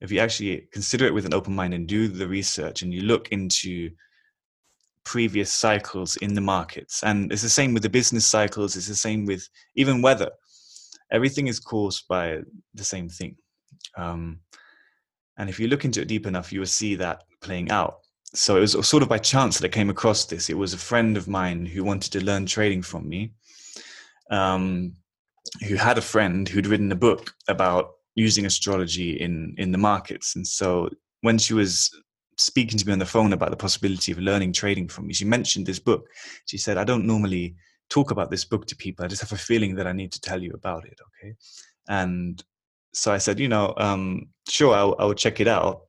if 0.00 0.12
you 0.12 0.20
actually 0.20 0.68
consider 0.72 1.06
it 1.06 1.14
with 1.14 1.24
an 1.26 1.34
open 1.34 1.54
mind 1.54 1.74
and 1.74 1.86
do 1.86 2.08
the 2.08 2.28
research 2.28 2.82
and 2.82 2.92
you 2.92 3.02
look 3.02 3.28
into 3.30 3.90
previous 5.04 5.52
cycles 5.52 6.16
in 6.16 6.34
the 6.34 6.40
markets 6.40 7.02
and 7.04 7.32
it's 7.32 7.42
the 7.42 7.48
same 7.48 7.72
with 7.72 7.82
the 7.82 7.88
business 7.88 8.26
cycles 8.26 8.74
it's 8.76 8.88
the 8.88 8.94
same 8.94 9.24
with 9.24 9.48
even 9.74 10.02
weather. 10.02 10.30
Everything 11.12 11.46
is 11.46 11.60
caused 11.60 12.08
by 12.08 12.40
the 12.74 12.84
same 12.84 13.08
thing. 13.08 13.36
Um, 13.96 14.40
and 15.38 15.48
if 15.48 15.60
you 15.60 15.68
look 15.68 15.84
into 15.84 16.02
it 16.02 16.08
deep 16.08 16.26
enough 16.26 16.52
you 16.52 16.60
will 16.60 16.66
see 16.66 16.94
that 16.96 17.24
playing 17.40 17.70
out. 17.70 18.00
So 18.34 18.56
it 18.56 18.60
was 18.60 18.88
sort 18.88 19.02
of 19.02 19.08
by 19.08 19.18
chance 19.18 19.58
that 19.58 19.66
i 19.66 19.68
came 19.68 19.88
across 19.88 20.26
this. 20.26 20.50
It 20.50 20.58
was 20.58 20.74
a 20.74 20.78
friend 20.78 21.16
of 21.16 21.28
mine 21.28 21.64
who 21.64 21.84
wanted 21.84 22.12
to 22.12 22.24
learn 22.24 22.44
trading 22.44 22.82
from 22.82 23.08
me 23.08 23.32
um, 24.30 24.94
who 25.68 25.76
had 25.76 25.98
a 25.98 26.02
friend 26.02 26.48
who'd 26.48 26.66
written 26.66 26.92
a 26.92 26.96
book 26.96 27.34
about 27.48 27.92
using 28.16 28.46
astrology 28.46 29.12
in 29.20 29.54
in 29.58 29.70
the 29.70 29.78
markets. 29.78 30.34
And 30.34 30.44
so 30.46 30.88
when 31.20 31.38
she 31.38 31.54
was 31.54 31.90
speaking 32.38 32.78
to 32.78 32.86
me 32.86 32.92
on 32.92 32.98
the 32.98 33.06
phone 33.06 33.32
about 33.32 33.50
the 33.50 33.56
possibility 33.56 34.12
of 34.12 34.18
learning 34.18 34.52
trading 34.52 34.88
from 34.88 35.06
me 35.06 35.14
she 35.14 35.24
mentioned 35.24 35.64
this 35.64 35.78
book. 35.78 36.06
She 36.46 36.58
said 36.58 36.76
i 36.76 36.84
don't 36.84 37.06
normally 37.06 37.54
talk 37.88 38.10
about 38.10 38.30
this 38.30 38.44
book 38.44 38.66
to 38.66 38.76
people. 38.76 39.04
I 39.04 39.08
just 39.08 39.22
have 39.22 39.32
a 39.32 39.36
feeling 39.36 39.76
that 39.76 39.86
i 39.86 39.92
need 39.92 40.12
to 40.12 40.20
tell 40.20 40.42
you 40.42 40.50
about 40.52 40.84
it 40.86 40.98
okay? 41.06 41.34
And 41.88 42.42
so 42.92 43.12
i 43.12 43.18
said 43.18 43.38
you 43.38 43.48
know 43.48 43.74
um, 43.76 44.28
sure 44.48 44.74
I'll, 44.74 44.96
I'll 44.98 45.14
check 45.14 45.40
it 45.40 45.48
out. 45.48 45.82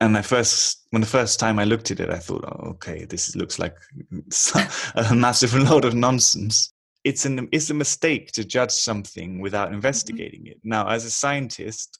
And 0.00 0.16
I 0.16 0.22
first 0.22 0.86
when 0.90 1.00
the 1.00 1.08
first 1.18 1.38
time 1.40 1.58
I 1.58 1.64
looked 1.64 1.90
at 1.90 2.00
it, 2.00 2.08
I 2.08 2.18
thought, 2.18 2.44
oh, 2.44 2.70
okay, 2.70 3.04
this 3.04 3.36
looks 3.36 3.58
like 3.58 3.76
a 4.94 5.14
massive 5.14 5.54
load 5.54 5.84
of 5.84 5.94
nonsense 5.94 6.72
it's 7.08 7.24
an 7.24 7.48
it's 7.52 7.70
a 7.70 7.74
mistake 7.74 8.32
to 8.32 8.44
judge 8.44 8.70
something 8.70 9.40
without 9.40 9.68
mm-hmm. 9.68 9.76
investigating 9.76 10.40
mm-hmm. 10.40 10.52
it. 10.52 10.60
Now, 10.62 10.88
as 10.88 11.06
a 11.06 11.10
scientist, 11.10 11.98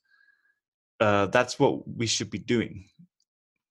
uh, 1.01 1.27
that's 1.27 1.59
what 1.59 1.88
we 1.88 2.07
should 2.07 2.31
be 2.31 2.38
doing. 2.38 2.85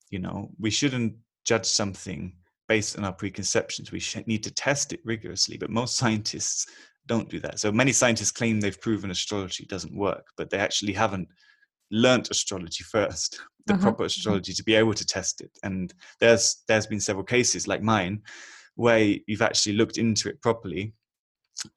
You 0.10 0.20
know, 0.20 0.50
we 0.60 0.72
shouldn't 0.72 1.14
judge 1.46 1.68
something 1.68 2.34
based 2.68 2.98
on 2.98 3.06
our 3.06 3.14
preconceptions. 3.14 3.92
We 3.92 4.00
should 4.00 4.28
need 4.28 4.44
to 4.44 4.54
test 4.54 4.94
it 4.94 5.00
rigorously, 5.06 5.58
but 5.58 5.70
most 5.70 5.96
scientists 6.02 6.66
don't 7.06 7.30
do 7.30 7.40
that. 7.42 7.60
So 7.60 7.72
many 7.72 7.92
scientists 7.92 8.32
claim 8.32 8.60
they've 8.60 8.82
proven 8.82 9.12
astrology 9.12 9.66
doesn't 9.66 9.96
work, 9.96 10.26
but 10.38 10.50
they 10.50 10.58
actually 10.58 10.94
haven't 10.94 11.30
learned 11.92 12.30
astrology 12.32 12.84
first, 12.96 13.40
the 13.68 13.74
uh-huh. 13.74 13.84
proper 13.84 14.04
mm-hmm. 14.04 14.08
astrology, 14.08 14.54
to 14.54 14.64
be 14.64 14.74
able 14.74 14.96
to 14.96 15.06
test 15.06 15.42
it. 15.42 15.52
And 15.62 15.94
there's 16.20 16.64
there's 16.68 16.88
been 16.88 17.00
several 17.00 17.26
cases 17.26 17.68
like 17.68 17.84
mine 17.84 18.24
where 18.74 19.16
you've 19.28 19.42
actually 19.44 19.76
looked 19.76 20.00
into 20.00 20.30
it 20.30 20.42
properly 20.42 20.94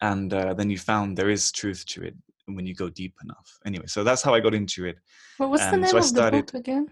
and 0.01 0.33
uh, 0.33 0.55
then 0.55 0.71
you 0.71 0.79
found 0.79 1.17
there 1.17 1.31
is 1.31 1.53
truth 1.53 1.85
to 1.87 2.03
it 2.03 2.15
when 2.47 2.67
you 2.67 2.75
go 2.75 2.89
deep 2.89 3.15
enough. 3.23 3.59
Anyway, 3.65 3.87
so 3.87 4.05
that's 4.05 4.23
how 4.23 4.35
I 4.35 4.41
got 4.41 4.55
into 4.55 4.87
it. 4.87 4.97
What 5.39 5.51
was 5.51 5.61
the 5.61 5.77
name 5.77 5.87
so 5.87 5.99
of 5.99 6.05
started, 6.05 6.49
the 6.49 6.53
book 6.53 6.61
again? 6.61 6.91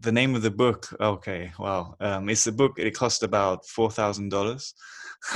the 0.00 0.12
name 0.12 0.34
of 0.34 0.42
the 0.42 0.50
book. 0.50 0.88
Okay, 1.00 1.52
wow. 1.58 1.94
Um, 2.00 2.28
it's 2.28 2.46
a 2.46 2.52
book. 2.52 2.78
It 2.78 2.92
cost 2.92 3.22
about 3.22 3.66
four 3.66 3.90
thousand 3.90 4.30
dollars. 4.30 4.74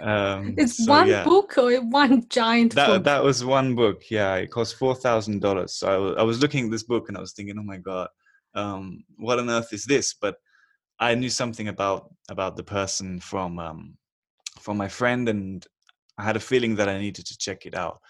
um, 0.00 0.54
it's 0.58 0.84
so, 0.84 0.90
one 0.90 1.08
yeah. 1.08 1.24
book 1.24 1.58
or 1.58 1.72
one 1.82 2.26
giant. 2.28 2.74
That 2.74 2.86
book? 2.86 3.04
that 3.04 3.22
was 3.22 3.44
one 3.44 3.74
book. 3.74 4.10
Yeah, 4.10 4.36
it 4.36 4.50
cost 4.50 4.76
four 4.76 4.94
thousand 4.94 5.40
dollars. 5.40 5.74
So 5.74 5.88
I 5.88 6.22
was, 6.22 6.26
was 6.26 6.40
looking 6.40 6.66
at 6.66 6.70
this 6.70 6.84
book 6.84 7.08
and 7.08 7.16
I 7.16 7.20
was 7.20 7.32
thinking, 7.32 7.56
oh 7.58 7.62
my 7.62 7.76
god, 7.76 8.08
um, 8.54 9.04
what 9.16 9.38
on 9.38 9.50
earth 9.50 9.72
is 9.72 9.84
this? 9.84 10.14
But 10.14 10.36
I 10.98 11.14
knew 11.14 11.30
something 11.30 11.68
about 11.68 12.14
about 12.30 12.56
the 12.56 12.64
person 12.64 13.20
from 13.20 13.58
um, 13.58 13.96
from 14.60 14.76
my 14.76 14.88
friend, 14.88 15.28
and 15.28 15.66
I 16.18 16.24
had 16.24 16.36
a 16.36 16.40
feeling 16.40 16.74
that 16.76 16.88
I 16.88 16.98
needed 16.98 17.26
to 17.26 17.38
check 17.38 17.66
it 17.66 17.74
out. 17.74 18.00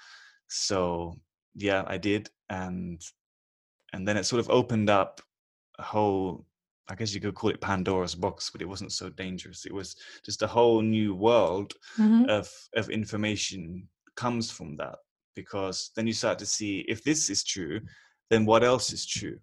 So 0.49 1.19
yeah, 1.55 1.85
I 1.87 1.99
did, 1.99 2.31
and 2.49 3.01
and 3.93 4.07
then 4.07 4.17
it 4.17 4.25
sort 4.25 4.41
of 4.41 4.51
opened 4.51 4.91
up 4.91 5.21
a 5.79 5.83
whole 5.83 6.45
I 6.91 6.97
guess 6.97 7.15
you 7.15 7.21
could 7.21 7.37
call 7.37 7.51
it 7.51 7.61
Pandora's 7.61 8.17
box, 8.17 8.51
but 8.51 8.61
it 8.61 8.69
wasn't 8.69 8.93
so 8.93 9.11
dangerous. 9.11 9.65
It 9.65 9.73
was 9.73 9.95
just 10.25 10.43
a 10.43 10.47
whole 10.47 10.83
new 10.83 11.15
world 11.15 11.73
mm-hmm. 11.97 12.29
of 12.29 12.51
of 12.75 12.91
information 12.91 13.89
comes 14.17 14.51
from 14.51 14.77
that 14.77 14.97
because 15.37 15.93
then 15.95 16.07
you 16.07 16.13
start 16.13 16.39
to 16.41 16.47
see 16.47 16.85
if 16.89 17.05
this 17.05 17.31
is 17.31 17.45
true, 17.45 17.81
then 18.29 18.45
what 18.45 18.65
else 18.65 18.93
is 18.93 19.07
true? 19.07 19.39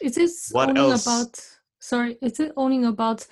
Is 0.00 0.14
this 0.14 0.48
what 0.52 0.70
only 0.70 0.80
else? 0.80 1.06
about 1.06 1.38
sorry, 1.80 2.16
is 2.22 2.40
it 2.40 2.52
only 2.56 2.82
about 2.84 3.26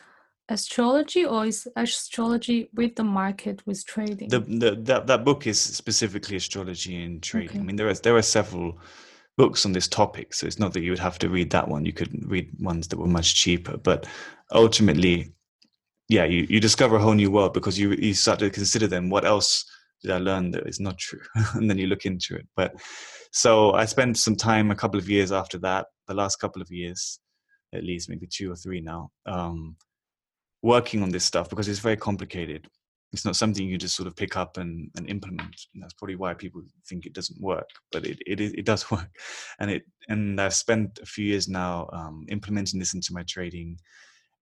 astrology 0.49 1.25
or 1.25 1.47
is 1.47 1.69
astrology 1.77 2.69
with 2.75 2.97
the 2.97 3.05
market 3.05 3.67
with 3.67 3.85
trading? 3.87 4.29
The, 4.29 4.41
the 4.41 4.77
that, 4.83 5.07
that 5.07 5.25
book 5.25 5.47
is 5.47 5.61
specifically 5.61 6.37
astrology 6.37 7.03
and 7.03 7.23
trading. 7.23 7.51
Okay. 7.51 7.59
I 7.59 7.63
mean 7.63 7.77
there 7.77 7.89
are 7.89 7.95
there 7.95 8.17
are 8.17 8.23
several 8.23 8.79
books 9.37 9.65
on 9.65 9.73
this 9.73 9.89
topic. 9.89 10.35
So 10.35 10.47
it's 10.47 10.59
not 10.59 10.73
that 10.75 10.83
you 10.83 10.91
would 10.91 10.99
have 10.99 11.19
to 11.21 11.29
read 11.29 11.51
that 11.51 11.69
one. 11.69 11.85
You 11.85 11.93
could 11.93 12.13
read 12.31 12.51
ones 12.61 12.89
that 12.89 12.99
were 12.99 13.07
much 13.07 13.35
cheaper. 13.35 13.77
But 13.77 14.07
ultimately, 14.53 15.33
yeah, 16.09 16.25
you, 16.25 16.47
you 16.49 16.61
discover 16.61 16.97
a 16.97 17.01
whole 17.01 17.15
new 17.15 17.31
world 17.31 17.55
because 17.55 17.79
you 17.79 17.93
you 17.93 18.15
start 18.15 18.39
to 18.41 18.51
consider 18.51 18.87
them. 18.87 19.11
What 19.11 19.25
else 19.25 19.65
did 20.03 20.11
I 20.11 20.19
learn 20.19 20.51
that 20.53 20.67
is 20.67 20.81
not 20.81 20.99
true? 20.99 21.23
and 21.55 21.69
then 21.69 21.79
you 21.79 21.87
look 21.87 22.05
into 22.05 22.35
it. 22.35 22.47
But 22.57 22.75
so 23.33 23.73
I 23.73 23.87
spent 23.87 24.19
some 24.19 24.37
time, 24.37 24.71
a 24.71 24.77
couple 24.77 25.01
of 25.01 25.09
years 25.09 25.33
after 25.33 25.59
that, 25.59 25.87
the 26.07 26.15
last 26.15 26.37
couple 26.37 26.61
of 26.61 26.71
years, 26.71 27.19
at 27.75 27.85
least 27.85 28.11
maybe 28.11 28.27
two 28.27 28.53
or 28.53 28.57
three 28.57 28.83
now, 28.83 29.11
um, 29.27 29.77
working 30.63 31.03
on 31.03 31.11
this 31.11 31.25
stuff 31.25 31.51
because 31.51 31.69
it's 31.69 31.81
very 31.81 31.97
complicated 31.97 32.69
it's 33.13 33.25
not 33.27 33.37
something 33.37 33.67
you 33.67 33.77
just 33.77 33.95
sort 33.95 34.07
of 34.07 34.17
pick 34.17 34.37
up 34.37 34.57
and, 34.57 34.91
and 34.97 35.09
implement. 35.09 35.67
And 35.75 35.83
that's 35.83 35.93
probably 35.93 36.17
why 36.17 36.33
people 36.33 36.63
think 36.89 37.05
it 37.05 37.13
doesn't 37.13 37.41
work, 37.41 37.69
but 37.93 38.07
it, 38.07 38.19
it, 38.27 38.41
it 38.41 38.65
does 38.65 38.91
work. 38.91 39.11
And 39.59 39.71
it, 39.71 39.83
and 40.09 40.41
I've 40.41 40.55
spent 40.55 40.99
a 41.03 41.07
few 41.07 41.27
years 41.27 41.49
now 41.49 41.89
um, 41.93 42.25
implementing 42.29 42.79
this 42.79 42.95
into 42.95 43.13
my 43.13 43.23
trading 43.25 43.79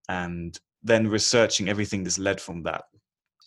and 0.07 0.57
then 0.83 1.07
researching 1.07 1.69
everything 1.69 2.03
that's 2.03 2.17
led 2.17 2.39
from 2.39 2.63
that. 2.63 2.83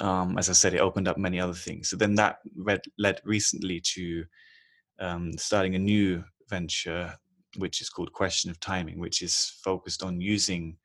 Um, 0.01 0.37
as 0.39 0.51
I 0.51 0.53
said, 0.53 0.75
it 0.75 0.81
opened 0.81 1.09
up 1.09 1.17
many 1.17 1.41
other 1.41 1.55
things. 1.55 1.89
So 1.89 1.97
then 1.97 2.15
that 2.17 2.39
read, 2.57 2.83
led 2.99 3.21
recently 3.25 3.81
to 3.95 4.25
um, 5.01 5.33
starting 5.39 5.75
a 5.75 5.79
new 5.79 6.23
venture, 6.51 7.15
which 7.57 7.81
is 7.81 7.89
called 7.89 8.13
Question 8.13 8.51
of 8.51 8.61
Timing, 8.61 8.99
which 8.99 9.23
is 9.23 9.53
focused 9.65 10.03
on 10.03 10.21
using 10.21 10.77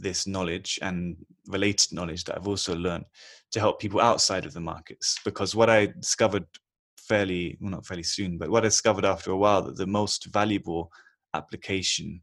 this 0.00 0.26
knowledge 0.26 0.78
and 0.82 1.16
related 1.46 1.92
knowledge 1.92 2.24
that 2.24 2.36
I've 2.36 2.48
also 2.48 2.74
learned 2.74 3.04
to 3.52 3.60
help 3.60 3.80
people 3.80 4.00
outside 4.00 4.46
of 4.46 4.52
the 4.52 4.60
markets. 4.60 5.18
Because 5.24 5.54
what 5.54 5.70
I 5.70 5.86
discovered 5.86 6.46
fairly, 6.96 7.58
well, 7.60 7.70
not 7.70 7.86
fairly 7.86 8.02
soon, 8.02 8.38
but 8.38 8.50
what 8.50 8.64
I 8.64 8.68
discovered 8.68 9.04
after 9.04 9.30
a 9.30 9.36
while 9.36 9.62
that 9.62 9.76
the 9.76 9.86
most 9.86 10.26
valuable 10.26 10.90
application 11.34 12.22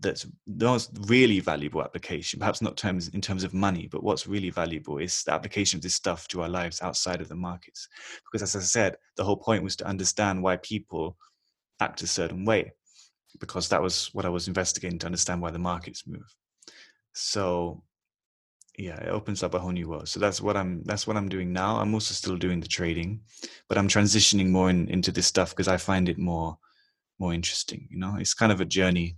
that's 0.00 0.26
the 0.46 0.66
most 0.66 0.90
really 1.06 1.40
valuable 1.40 1.82
application, 1.82 2.38
perhaps 2.38 2.60
not 2.60 2.76
terms 2.76 3.08
in 3.08 3.22
terms 3.22 3.42
of 3.42 3.54
money, 3.54 3.88
but 3.90 4.02
what's 4.02 4.26
really 4.26 4.50
valuable 4.50 4.98
is 4.98 5.22
the 5.24 5.32
application 5.32 5.78
of 5.78 5.82
this 5.82 5.94
stuff 5.94 6.28
to 6.28 6.42
our 6.42 6.48
lives 6.48 6.82
outside 6.82 7.22
of 7.22 7.28
the 7.28 7.34
markets. 7.34 7.88
Because 8.24 8.42
as 8.42 8.54
I 8.54 8.64
said, 8.64 8.96
the 9.16 9.24
whole 9.24 9.36
point 9.36 9.64
was 9.64 9.76
to 9.76 9.86
understand 9.86 10.42
why 10.42 10.58
people 10.58 11.16
act 11.80 12.02
a 12.02 12.06
certain 12.06 12.44
way, 12.44 12.70
because 13.40 13.68
that 13.70 13.80
was 13.80 14.10
what 14.12 14.26
I 14.26 14.28
was 14.28 14.46
investigating 14.46 14.98
to 14.98 15.06
understand 15.06 15.40
why 15.40 15.50
the 15.50 15.58
markets 15.58 16.06
move 16.06 16.34
so 17.18 17.82
yeah 18.78 18.96
it 19.00 19.08
opens 19.08 19.42
up 19.42 19.54
a 19.54 19.58
whole 19.58 19.72
new 19.72 19.88
world. 19.88 20.08
So 20.08 20.20
that's 20.20 20.40
what 20.40 20.56
i'm 20.56 20.82
that's 20.84 21.06
what 21.06 21.16
i'm 21.16 21.28
doing 21.28 21.52
now. 21.52 21.76
I'm 21.76 21.92
also 21.94 22.14
still 22.14 22.36
doing 22.36 22.60
the 22.60 22.68
trading 22.68 23.20
but 23.68 23.76
i'm 23.76 23.88
transitioning 23.88 24.48
more 24.48 24.70
in, 24.70 24.88
into 24.88 25.10
this 25.12 25.26
stuff 25.26 25.50
because 25.50 25.68
i 25.68 25.76
find 25.76 26.08
it 26.08 26.18
more 26.18 26.56
more 27.18 27.34
interesting 27.34 27.88
you 27.90 27.98
know? 27.98 28.16
It's 28.18 28.34
kind 28.34 28.52
of 28.52 28.60
a 28.60 28.64
journey 28.64 29.16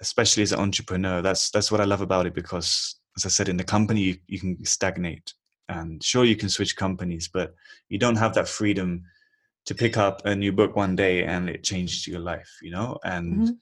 especially 0.00 0.42
as 0.42 0.52
an 0.52 0.60
entrepreneur. 0.60 1.22
That's 1.22 1.50
that's 1.50 1.72
what 1.72 1.80
i 1.80 1.84
love 1.84 2.02
about 2.02 2.26
it 2.26 2.34
because 2.34 2.96
as 3.16 3.26
i 3.26 3.28
said 3.28 3.48
in 3.48 3.56
the 3.56 3.64
company 3.64 4.00
you, 4.00 4.16
you 4.28 4.38
can 4.38 4.64
stagnate 4.64 5.34
and 5.68 6.02
sure 6.02 6.24
you 6.24 6.36
can 6.36 6.48
switch 6.48 6.76
companies 6.76 7.28
but 7.28 7.54
you 7.88 7.98
don't 7.98 8.16
have 8.16 8.34
that 8.34 8.46
freedom 8.46 9.02
to 9.64 9.74
pick 9.74 9.96
up 9.96 10.24
a 10.24 10.36
new 10.36 10.52
book 10.52 10.76
one 10.76 10.94
day 10.94 11.24
and 11.24 11.50
it 11.50 11.64
changed 11.64 12.06
your 12.06 12.20
life 12.20 12.50
you 12.62 12.70
know? 12.70 12.96
And 13.02 13.38
mm-hmm. 13.38 13.52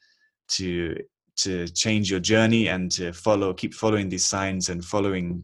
to 0.49 0.97
to 1.37 1.69
change 1.69 2.11
your 2.11 2.21
journey 2.21 2.69
and 2.69 2.91
to 2.93 3.13
follow 3.13 3.53
keep 3.53 3.75
following 3.75 4.09
these 4.09 4.25
signs 4.25 4.69
and 4.69 4.85
following 4.85 5.43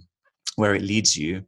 where 0.56 0.74
it 0.74 0.82
leads 0.82 1.16
you. 1.16 1.42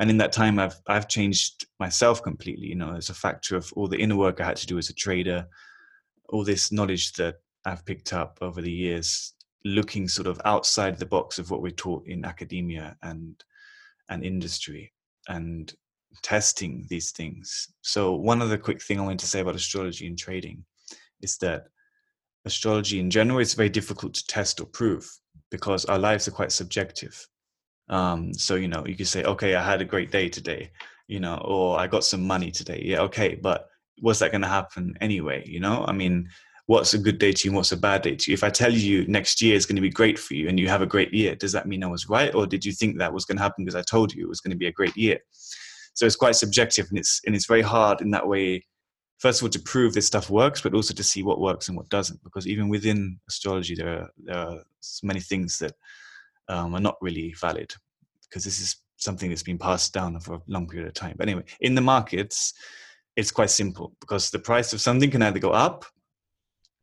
And 0.00 0.10
in 0.10 0.16
that 0.18 0.32
time 0.32 0.58
i've 0.58 0.74
i've 0.88 1.06
changed 1.06 1.66
myself 1.78 2.20
completely 2.20 2.66
you 2.66 2.74
know 2.74 2.96
as 2.96 3.10
a 3.10 3.14
factor 3.14 3.56
of 3.56 3.72
all 3.76 3.86
the 3.86 4.00
inner 4.00 4.16
work 4.16 4.40
i 4.40 4.44
had 4.44 4.56
to 4.56 4.66
do 4.66 4.76
as 4.76 4.90
a 4.90 4.94
trader 4.94 5.46
all 6.30 6.42
this 6.42 6.72
knowledge 6.72 7.12
that 7.12 7.36
i've 7.64 7.86
picked 7.86 8.12
up 8.12 8.38
over 8.40 8.60
the 8.60 8.72
years 8.72 9.34
looking 9.64 10.08
sort 10.08 10.26
of 10.26 10.40
outside 10.44 10.98
the 10.98 11.06
box 11.06 11.38
of 11.38 11.50
what 11.50 11.62
we're 11.62 11.70
taught 11.70 12.04
in 12.06 12.24
academia 12.24 12.96
and 13.02 13.44
and 14.08 14.24
industry 14.24 14.92
and 15.28 15.74
testing 16.22 16.86
these 16.88 17.10
things. 17.10 17.68
So 17.82 18.14
one 18.14 18.42
other 18.42 18.58
quick 18.58 18.82
thing 18.82 18.98
i 18.98 19.02
wanted 19.02 19.18
to 19.20 19.26
say 19.26 19.40
about 19.40 19.54
astrology 19.54 20.06
and 20.06 20.18
trading 20.18 20.64
is 21.22 21.38
that 21.38 21.64
astrology 22.44 23.00
in 23.00 23.10
general, 23.10 23.40
it's 23.40 23.54
very 23.54 23.68
difficult 23.68 24.14
to 24.14 24.26
test 24.26 24.60
or 24.60 24.66
prove 24.66 25.10
because 25.50 25.84
our 25.86 25.98
lives 25.98 26.28
are 26.28 26.32
quite 26.32 26.52
subjective. 26.52 27.26
Um, 27.88 28.32
so, 28.34 28.54
you 28.54 28.68
know, 28.68 28.84
you 28.86 28.96
could 28.96 29.08
say, 29.08 29.24
okay, 29.24 29.54
I 29.54 29.62
had 29.62 29.80
a 29.80 29.84
great 29.84 30.10
day 30.10 30.28
today, 30.28 30.70
you 31.06 31.20
know, 31.20 31.36
or 31.44 31.78
I 31.78 31.86
got 31.86 32.04
some 32.04 32.26
money 32.26 32.50
today. 32.50 32.82
Yeah, 32.84 33.00
okay, 33.00 33.34
but 33.34 33.68
what's 34.00 34.18
that 34.20 34.30
going 34.30 34.42
to 34.42 34.48
happen 34.48 34.94
anyway? 35.00 35.44
You 35.46 35.60
know, 35.60 35.84
I 35.86 35.92
mean, 35.92 36.28
what's 36.66 36.94
a 36.94 36.98
good 36.98 37.18
day 37.18 37.32
to 37.32 37.44
you 37.44 37.50
and 37.50 37.56
what's 37.56 37.72
a 37.72 37.76
bad 37.76 38.02
day 38.02 38.16
to 38.16 38.30
you? 38.30 38.34
If 38.34 38.44
I 38.44 38.50
tell 38.50 38.72
you 38.72 39.06
next 39.06 39.42
year 39.42 39.54
is 39.54 39.66
going 39.66 39.76
to 39.76 39.82
be 39.82 39.90
great 39.90 40.18
for 40.18 40.34
you 40.34 40.48
and 40.48 40.58
you 40.58 40.68
have 40.68 40.82
a 40.82 40.86
great 40.86 41.12
year, 41.12 41.34
does 41.34 41.52
that 41.52 41.68
mean 41.68 41.84
I 41.84 41.88
was 41.88 42.08
right? 42.08 42.34
Or 42.34 42.46
did 42.46 42.64
you 42.64 42.72
think 42.72 42.98
that 42.98 43.12
was 43.12 43.24
going 43.24 43.36
to 43.36 43.42
happen 43.42 43.64
because 43.64 43.76
I 43.76 43.82
told 43.82 44.14
you 44.14 44.24
it 44.24 44.28
was 44.28 44.40
going 44.40 44.52
to 44.52 44.56
be 44.56 44.66
a 44.66 44.72
great 44.72 44.96
year? 44.96 45.18
So 45.92 46.06
it's 46.06 46.16
quite 46.16 46.36
subjective 46.36 46.86
and 46.88 46.98
it's, 46.98 47.20
and 47.26 47.36
it's 47.36 47.46
very 47.46 47.62
hard 47.62 48.00
in 48.00 48.10
that 48.12 48.26
way 48.26 48.64
first 49.18 49.40
of 49.40 49.44
all 49.44 49.50
to 49.50 49.60
prove 49.60 49.94
this 49.94 50.06
stuff 50.06 50.30
works, 50.30 50.60
but 50.60 50.74
also 50.74 50.94
to 50.94 51.02
see 51.02 51.22
what 51.22 51.40
works 51.40 51.68
and 51.68 51.76
what 51.76 51.88
doesn't. 51.88 52.22
Because 52.24 52.46
even 52.46 52.68
within 52.68 53.18
astrology, 53.28 53.74
there 53.74 53.88
are, 53.88 54.10
there 54.18 54.38
are 54.38 54.62
many 55.02 55.20
things 55.20 55.58
that 55.58 55.72
um, 56.48 56.74
are 56.74 56.80
not 56.80 56.96
really 57.00 57.34
valid 57.40 57.74
because 58.22 58.44
this 58.44 58.60
is 58.60 58.76
something 58.96 59.28
that's 59.28 59.42
been 59.42 59.58
passed 59.58 59.92
down 59.92 60.18
for 60.20 60.34
a 60.34 60.42
long 60.46 60.66
period 60.66 60.88
of 60.88 60.94
time. 60.94 61.14
But 61.16 61.28
anyway, 61.28 61.44
in 61.60 61.74
the 61.74 61.80
markets, 61.80 62.52
it's 63.16 63.30
quite 63.30 63.50
simple 63.50 63.94
because 64.00 64.30
the 64.30 64.38
price 64.38 64.72
of 64.72 64.80
something 64.80 65.10
can 65.10 65.22
either 65.22 65.38
go 65.38 65.50
up, 65.50 65.84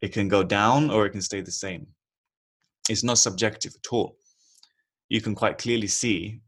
it 0.01 0.13
can 0.13 0.27
go 0.27 0.43
down, 0.43 0.89
or 0.89 1.05
it 1.05 1.11
can 1.11 1.21
stay 1.21 1.41
the 1.41 1.51
same. 1.51 1.87
It's 2.89 3.03
not 3.03 3.17
subjective 3.17 3.73
at 3.75 3.91
all. 3.91 4.15
You 5.09 5.21
can 5.21 5.35
quite 5.35 5.57
clearly 5.57 5.87
see 5.87 6.41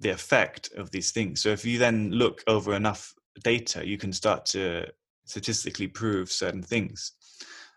the 0.00 0.10
effect 0.10 0.70
of 0.76 0.90
these 0.90 1.12
things. 1.12 1.40
So 1.40 1.50
if 1.50 1.64
you 1.64 1.78
then 1.78 2.10
look 2.10 2.42
over 2.46 2.74
enough 2.74 3.14
data, 3.42 3.86
you 3.86 3.98
can 3.98 4.12
start 4.12 4.46
to 4.46 4.86
statistically 5.24 5.88
prove 5.88 6.30
certain 6.30 6.62
things. 6.62 7.12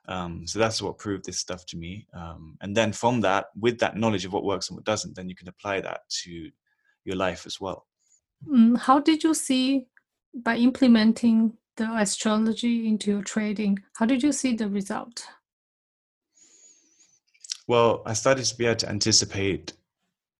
Um, 0.08 0.48
so 0.48 0.60
that's 0.60 0.82
what 0.82 0.98
proved 0.98 1.26
this 1.26 1.38
stuff 1.38 1.66
to 1.68 1.78
me. 1.78 2.08
Um, 2.14 2.58
and 2.62 2.76
then 2.76 2.94
from 2.94 3.22
that, 3.22 3.48
with 3.60 3.80
that 3.80 3.98
knowledge 3.98 4.26
of 4.26 4.34
what 4.34 4.46
works 4.46 4.70
and 4.70 4.78
what 4.78 4.86
doesn't, 4.86 5.16
then 5.16 5.28
you 5.28 5.36
can 5.36 5.50
apply 5.50 5.82
that 5.82 6.02
to 6.24 6.50
your 7.04 7.16
life 7.16 7.46
as 7.46 7.60
well. 7.60 7.86
Mm, 8.48 8.78
how 8.78 9.00
did 9.00 9.24
you 9.24 9.34
see 9.34 9.88
by 10.34 10.56
implementing 10.56 11.54
the 11.76 11.92
astrology 11.96 12.88
into 12.88 13.12
your 13.12 13.24
trading? 13.24 13.80
How 13.96 14.06
did 14.06 14.24
you 14.24 14.32
see 14.32 14.56
the 14.56 14.70
result? 14.70 15.26
Well, 17.68 18.02
I 18.06 18.14
started 18.14 18.46
to 18.46 18.58
be 18.58 18.66
able 18.66 18.78
to 18.78 18.90
anticipate 18.90 19.74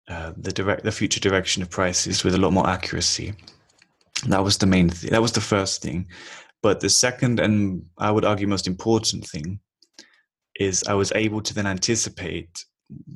uh, 0.08 0.32
the 0.38 0.52
direct, 0.52 0.84
the 0.84 0.92
future 0.92 1.20
direction 1.20 1.62
of 1.62 1.70
prices 1.70 2.24
with 2.24 2.34
a 2.36 2.38
lot 2.38 2.54
more 2.54 2.70
accuracy. 2.70 3.34
That 4.28 4.44
was 4.44 4.58
the 4.58 4.66
main. 4.66 4.90
thing. 4.90 5.12
that 5.12 5.22
was 5.22 5.34
the 5.34 5.42
first 5.42 5.82
thing, 5.82 6.08
but 6.62 6.80
the 6.80 6.90
second 6.90 7.40
and 7.40 7.86
I 7.98 8.12
would 8.12 8.26
argue 8.26 8.48
most 8.48 8.68
important 8.68 9.26
thing 9.28 9.60
is 10.60 10.84
I 10.88 10.94
was 10.94 11.12
able 11.14 11.42
to 11.42 11.54
then 11.54 11.68
anticipate 11.68 12.66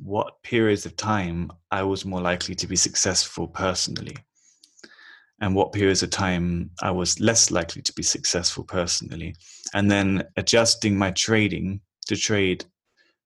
what 0.02 0.42
periods 0.42 0.86
of 0.86 0.96
time 0.96 1.50
I 1.70 1.82
was 1.82 2.04
more 2.04 2.20
likely 2.20 2.54
to 2.56 2.66
be 2.66 2.76
successful 2.76 3.48
personally. 3.48 4.16
and 5.42 5.56
what 5.56 5.72
periods 5.72 6.04
of 6.04 6.10
time 6.10 6.70
I 6.80 6.92
was 6.92 7.18
less 7.18 7.50
likely 7.50 7.82
to 7.82 7.92
be 7.94 8.02
successful 8.04 8.62
personally, 8.62 9.34
and 9.74 9.90
then 9.90 10.22
adjusting 10.36 10.96
my 10.96 11.10
trading 11.10 11.80
to 12.06 12.16
trade 12.16 12.64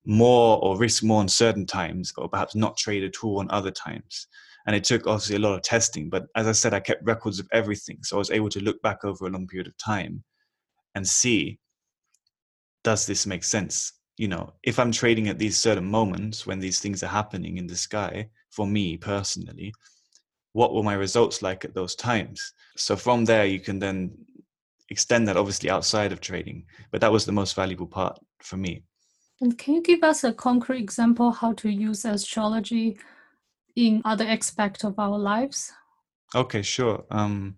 more 0.06 0.58
or 0.62 0.78
risk 0.78 1.02
more 1.02 1.20
on 1.20 1.28
certain 1.28 1.66
times, 1.66 2.12
or 2.16 2.28
perhaps 2.28 2.54
not 2.54 2.78
trade 2.78 3.04
at 3.04 3.22
all 3.22 3.38
on 3.40 3.50
other 3.50 3.70
times. 3.70 4.28
And 4.66 4.74
it 4.74 4.84
took 4.84 5.06
obviously 5.06 5.36
a 5.36 5.40
lot 5.40 5.54
of 5.54 5.62
testing, 5.62 6.08
but 6.08 6.26
as 6.34 6.46
I 6.46 6.52
said, 6.52 6.74
I 6.74 6.80
kept 6.80 7.04
records 7.04 7.38
of 7.38 7.48
everything, 7.52 7.98
so 8.02 8.16
I 8.16 8.18
was 8.18 8.30
able 8.30 8.48
to 8.50 8.60
look 8.60 8.82
back 8.82 9.04
over 9.04 9.26
a 9.26 9.30
long 9.30 9.46
period 9.46 9.68
of 9.68 9.76
time 9.78 10.24
and 10.94 11.06
see 11.06 11.58
does 12.86 13.04
this 13.04 13.26
make 13.26 13.42
sense? 13.42 13.94
You 14.16 14.28
know, 14.28 14.52
if 14.62 14.78
I'm 14.78 14.92
trading 14.92 15.28
at 15.28 15.40
these 15.40 15.58
certain 15.58 15.84
moments 15.84 16.46
when 16.46 16.60
these 16.60 16.78
things 16.78 17.02
are 17.02 17.08
happening 17.08 17.58
in 17.58 17.66
the 17.66 17.74
sky, 17.74 18.28
for 18.50 18.64
me 18.64 18.96
personally, 18.96 19.72
what 20.52 20.72
were 20.72 20.84
my 20.84 20.94
results 20.94 21.42
like 21.42 21.64
at 21.64 21.74
those 21.74 21.96
times? 21.96 22.52
So 22.76 22.94
from 22.94 23.24
there, 23.24 23.44
you 23.44 23.58
can 23.58 23.80
then 23.80 24.12
extend 24.90 25.26
that 25.26 25.36
obviously 25.36 25.68
outside 25.68 26.12
of 26.12 26.20
trading. 26.20 26.64
But 26.92 27.00
that 27.00 27.10
was 27.10 27.26
the 27.26 27.32
most 27.32 27.56
valuable 27.56 27.88
part 27.88 28.18
for 28.40 28.56
me. 28.56 28.84
And 29.40 29.58
can 29.58 29.74
you 29.74 29.82
give 29.82 30.02
us 30.02 30.24
a 30.24 30.32
concrete 30.32 30.80
example 30.80 31.32
how 31.32 31.52
to 31.54 31.68
use 31.68 32.04
astrology 32.04 32.98
in 33.76 34.02
other 34.04 34.24
aspects 34.24 34.84
of 34.84 34.98
our 34.98 35.18
lives? 35.18 35.72
Okay, 36.34 36.62
sure. 36.62 37.04
Um, 37.10 37.56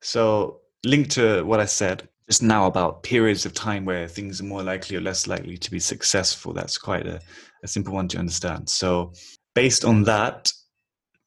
so 0.00 0.60
linked 0.84 1.10
to 1.12 1.42
what 1.42 1.60
I 1.60 1.64
said, 1.64 2.08
just 2.28 2.42
now 2.42 2.66
about 2.66 3.02
periods 3.02 3.46
of 3.46 3.54
time 3.54 3.84
where 3.84 4.06
things 4.06 4.40
are 4.40 4.44
more 4.44 4.62
likely 4.62 4.96
or 4.96 5.00
less 5.00 5.26
likely 5.26 5.56
to 5.56 5.70
be 5.70 5.80
successful. 5.80 6.52
That's 6.52 6.78
quite 6.78 7.06
a, 7.06 7.20
a 7.64 7.68
simple 7.68 7.94
one 7.94 8.08
to 8.08 8.18
understand. 8.18 8.68
So, 8.68 9.12
based 9.54 9.84
on 9.84 10.04
that, 10.04 10.52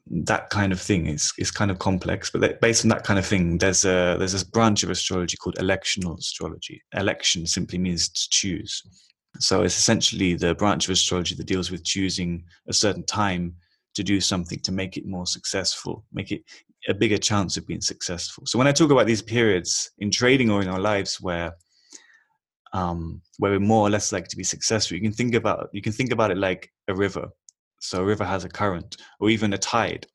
that 0.08 0.50
kind 0.50 0.72
of 0.72 0.80
thing 0.80 1.08
is 1.08 1.34
is 1.38 1.52
kind 1.52 1.72
of 1.72 1.80
complex. 1.80 2.30
But 2.30 2.62
based 2.62 2.86
on 2.86 2.90
that 2.90 3.04
kind 3.04 3.18
of 3.18 3.26
thing, 3.26 3.58
there's 3.58 3.84
a 3.84 4.16
there's 4.18 4.34
this 4.34 4.44
branch 4.44 4.84
of 4.84 4.92
astrology 4.92 5.38
called 5.38 5.56
electional 5.56 6.18
astrology. 6.18 6.82
Election 6.94 7.48
simply 7.48 7.80
means 7.80 8.08
to 8.08 8.30
choose. 8.30 8.84
So 9.40 9.64
it's 9.64 9.78
essentially 9.78 10.36
the 10.36 10.54
branch 10.54 10.86
of 10.86 10.92
astrology 10.92 11.36
that 11.36 11.48
deals 11.48 11.72
with 11.72 11.84
choosing 11.84 12.44
a 12.68 12.74
certain 12.74 13.04
time 13.06 13.56
to 13.96 14.04
do 14.04 14.22
something 14.22 14.60
to 14.60 14.72
make 14.72 14.98
it 14.98 15.06
more 15.06 15.26
successful, 15.26 16.06
make 16.14 16.32
it 16.32 16.44
a 16.88 16.94
bigger 16.94 17.18
chance 17.18 17.58
of 17.58 17.68
being 17.68 17.82
successful. 17.82 18.46
So 18.46 18.58
when 18.58 18.68
I 18.68 18.72
talk 18.72 18.92
about 18.92 19.06
these 19.06 19.22
periods 19.22 19.92
in 20.00 20.10
trading 20.12 20.50
or 20.50 20.62
in 20.62 20.68
our 20.68 20.80
lives 20.80 21.20
where 21.22 21.54
um, 22.74 23.22
where 23.38 23.52
we're 23.52 23.60
more 23.60 23.86
or 23.86 23.90
less 23.90 24.14
likely 24.14 24.30
to 24.30 24.38
be 24.38 24.46
successful, 24.46 24.96
you 24.96 25.04
can 25.04 25.12
think 25.12 25.36
about 25.36 25.70
you 25.74 25.82
can 25.82 25.92
think 25.92 26.12
about 26.12 26.32
it 26.32 26.38
like 26.38 26.72
a 26.88 26.96
river. 26.96 27.30
So 27.80 28.02
a 28.02 28.06
river 28.06 28.24
has 28.24 28.46
a 28.46 28.50
current 28.50 28.98
or 29.20 29.30
even 29.30 29.54
a 29.54 29.58
tide. 29.58 30.08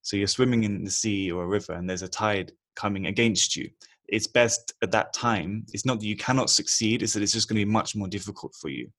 So 0.00 0.16
you're 0.16 0.26
swimming 0.26 0.64
in 0.64 0.84
the 0.84 0.90
sea 0.90 1.30
or 1.30 1.44
a 1.44 1.48
river 1.48 1.74
and 1.74 1.88
there's 1.88 2.02
a 2.02 2.08
tide 2.08 2.52
coming 2.74 3.06
against 3.06 3.56
you. 3.56 3.68
It's 4.08 4.26
best 4.26 4.72
at 4.82 4.90
that 4.92 5.12
time. 5.12 5.64
It's 5.72 5.86
not 5.86 6.00
that 6.00 6.06
you 6.06 6.16
cannot 6.16 6.50
succeed, 6.50 7.02
it's 7.02 7.12
that 7.12 7.22
it's 7.22 7.32
just 7.32 7.48
going 7.48 7.60
to 7.60 7.66
be 7.66 7.70
much 7.70 7.94
more 7.94 8.08
difficult 8.08 8.54
for 8.54 8.68
you. 8.68 8.90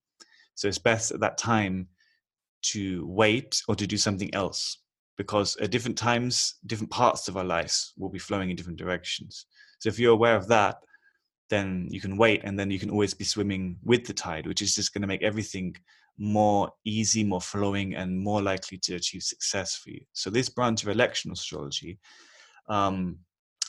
So 0.55 0.67
it's 0.67 0.77
best 0.77 1.11
at 1.11 1.19
that 1.21 1.37
time 1.37 1.87
to 2.63 3.05
wait 3.07 3.61
or 3.67 3.75
to 3.75 3.87
do 3.87 3.97
something 3.97 4.33
else 4.33 4.79
because 5.17 5.55
at 5.57 5.71
different 5.71 5.97
times, 5.97 6.55
different 6.65 6.91
parts 6.91 7.27
of 7.27 7.37
our 7.37 7.43
lives 7.43 7.93
will 7.97 8.09
be 8.09 8.19
flowing 8.19 8.49
in 8.49 8.55
different 8.55 8.79
directions. 8.79 9.45
So 9.79 9.89
if 9.89 9.99
you're 9.99 10.13
aware 10.13 10.35
of 10.35 10.47
that, 10.47 10.77
then 11.49 11.87
you 11.91 12.01
can 12.01 12.17
wait 12.17 12.41
and 12.43 12.57
then 12.57 12.71
you 12.71 12.79
can 12.79 12.89
always 12.89 13.13
be 13.13 13.25
swimming 13.25 13.77
with 13.83 14.05
the 14.05 14.13
tide, 14.13 14.47
which 14.47 14.61
is 14.61 14.73
just 14.73 14.93
going 14.93 15.01
to 15.01 15.07
make 15.07 15.21
everything 15.21 15.75
more 16.17 16.71
easy, 16.85 17.23
more 17.23 17.41
flowing, 17.41 17.95
and 17.95 18.17
more 18.17 18.41
likely 18.41 18.77
to 18.77 18.95
achieve 18.95 19.23
success 19.23 19.75
for 19.75 19.89
you. 19.89 20.01
So, 20.13 20.29
this 20.29 20.49
branch 20.49 20.83
of 20.83 20.89
election 20.89 21.31
astrology, 21.31 21.99
um, 22.69 23.17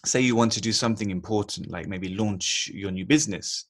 say 0.05 0.21
you 0.21 0.37
want 0.37 0.53
to 0.53 0.61
do 0.61 0.73
something 0.73 1.11
important, 1.11 1.71
like 1.71 1.89
maybe 1.89 2.15
launch 2.15 2.71
your 2.73 2.91
new 2.91 3.07
business, 3.07 3.67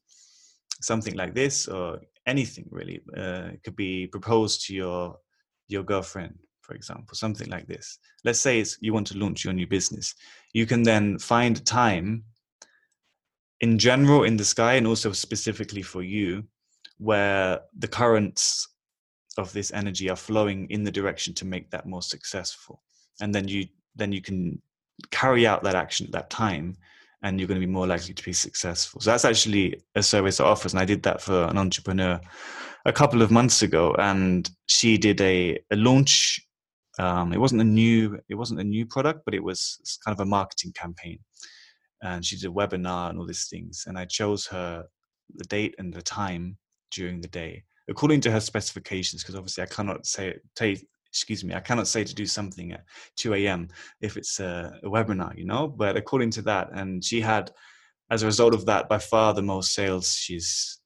something 0.81 1.15
like 1.15 1.35
this, 1.35 1.69
or 1.69 2.01
anything 2.27 2.67
really. 2.71 3.01
Uh, 3.17 3.51
could 3.63 3.77
be 3.77 4.07
proposed 4.07 4.67
to 4.67 4.75
your 4.75 5.17
your 5.69 5.83
girlfriend 5.83 6.35
for 6.65 6.75
example, 6.75 7.15
something 7.15 7.51
like 7.51 7.67
this. 7.67 7.99
Let's 8.25 8.41
say 8.41 8.59
it's, 8.59 8.79
you 8.81 8.95
want 8.95 9.07
to 9.09 9.19
launch 9.19 9.45
your 9.45 9.53
new 9.53 9.67
business. 9.67 10.15
You 10.55 10.65
can 10.65 10.83
then 10.83 11.19
find 11.19 11.65
time 11.67 12.25
in 13.61 13.79
general 13.79 14.25
in 14.25 14.37
the 14.37 14.45
sky 14.45 14.75
and 14.75 14.87
also 14.87 15.13
specifically 15.13 15.83
for 15.83 16.03
you 16.03 16.45
where 16.99 17.61
the 17.79 17.89
currents 17.89 18.69
of 19.37 19.53
this 19.53 19.73
energy 19.73 20.09
are 20.11 20.17
flowing 20.17 20.69
in 20.71 20.85
the 20.85 20.91
direction 20.91 21.35
to 21.35 21.45
make 21.45 21.71
that 21.71 21.87
more 21.87 22.03
successful 22.03 22.83
and 23.21 23.35
then 23.35 23.49
you 23.49 23.67
then 23.97 24.13
you 24.13 24.21
can 24.21 24.61
carry 25.11 25.47
out 25.47 25.63
that 25.63 25.75
action 25.75 26.07
at 26.07 26.13
that 26.13 26.31
time 26.31 26.77
and 27.25 27.41
you're 27.41 27.49
going 27.49 27.61
to 27.61 27.67
be 27.67 27.73
more 27.73 27.87
likely 27.87 28.15
to 28.15 28.23
be 28.23 28.33
successful 28.33 29.01
so 29.01 29.11
that's 29.11 29.25
actually 29.25 29.83
a 29.97 30.03
service 30.03 30.37
that 30.37 30.45
offers 30.45 30.73
and 30.73 30.81
i 30.81 30.85
did 30.85 31.03
that 31.03 31.21
for 31.21 31.45
an 31.45 31.59
entrepreneur 31.59 32.21
a 32.87 32.93
couple 32.93 33.23
of 33.23 33.33
months 33.33 33.63
ago 33.63 33.93
and 33.99 34.51
she 34.69 34.97
did 34.97 35.21
a, 35.21 35.59
a 35.73 35.77
launch 35.77 36.41
um, 36.99 37.33
it 37.33 37.41
wasn't 37.41 37.61
a 37.61 37.65
new 37.65 38.19
it 38.29 38.37
wasn't 38.37 38.61
a 38.61 38.65
new 38.65 38.87
product, 38.87 39.23
but 39.25 39.35
it 39.35 39.43
was 39.43 39.79
kind 40.05 40.15
of 40.15 40.21
a 40.21 40.29
marketing 40.29 40.73
campaign. 40.73 41.19
And 42.03 42.25
she 42.25 42.37
did 42.37 42.51
a 42.51 42.53
webinar 42.53 43.11
and 43.11 43.19
all 43.19 43.27
these 43.27 43.49
things. 43.49 43.85
And 43.87 43.99
I 43.99 44.05
chose 44.05 44.47
her 44.47 44.85
the 45.35 45.45
date 45.45 45.75
and 45.79 45.93
the 45.93 46.03
time 46.03 46.59
during 46.91 47.21
the 47.21 47.29
day 47.29 47.65
according 47.89 48.19
to 48.19 48.31
her 48.31 48.41
specifications, 48.41 49.23
because 49.23 49.35
obviously 49.35 49.63
I 49.63 49.67
cannot 49.67 50.07
say 50.07 50.39
excuse 51.15 51.45
me, 51.45 51.55
I 51.55 51.61
cannot 51.61 51.87
say 51.87 52.03
to 52.03 52.15
do 52.15 52.27
something 52.27 52.73
at 52.73 52.85
2 53.17 53.35
a.m. 53.35 53.69
if 54.01 54.17
it's 54.17 54.41
a, 54.41 54.81
a 54.83 54.89
webinar, 54.89 55.39
you 55.39 55.45
know. 55.45 55.69
But 55.69 55.97
according 55.97 56.31
to 56.33 56.43
that, 56.43 56.71
and 56.73 57.05
she 57.05 57.21
had, 57.21 57.53
as 58.11 58.25
a 58.25 58.27
result 58.27 58.53
of 58.53 58.67
that, 58.67 58.89
by 58.89 58.99
far 58.99 59.33
the 59.33 59.41
most 59.41 59.75
sales 59.75 60.13
she's 60.13 60.81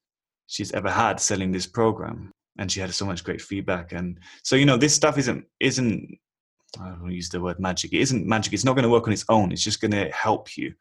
she's 0.46 0.72
ever 0.72 0.90
had 0.90 1.18
selling 1.18 1.50
this 1.50 1.66
program 1.66 2.32
and 2.58 2.70
she 2.70 2.80
had 2.80 2.92
so 2.92 3.06
much 3.06 3.24
great 3.24 3.40
feedback. 3.40 3.92
And 3.92 4.18
so 4.42 4.54
you 4.54 4.66
know, 4.66 4.76
this 4.76 4.94
stuff 4.94 5.16
isn't 5.16 5.46
isn't 5.60 6.18
I 6.78 6.90
don't 6.90 7.10
use 7.10 7.30
the 7.30 7.40
word 7.40 7.58
magic. 7.58 7.94
It 7.94 8.00
isn't 8.00 8.26
magic. 8.26 8.52
It's 8.52 8.64
not 8.66 8.74
going 8.74 8.82
to 8.82 8.90
work 8.90 9.06
on 9.06 9.14
its 9.14 9.24
own. 9.30 9.50
It's 9.50 9.64
just 9.64 9.80
going 9.80 9.92
to 9.92 10.10
help 10.10 10.58
you. 10.58 10.74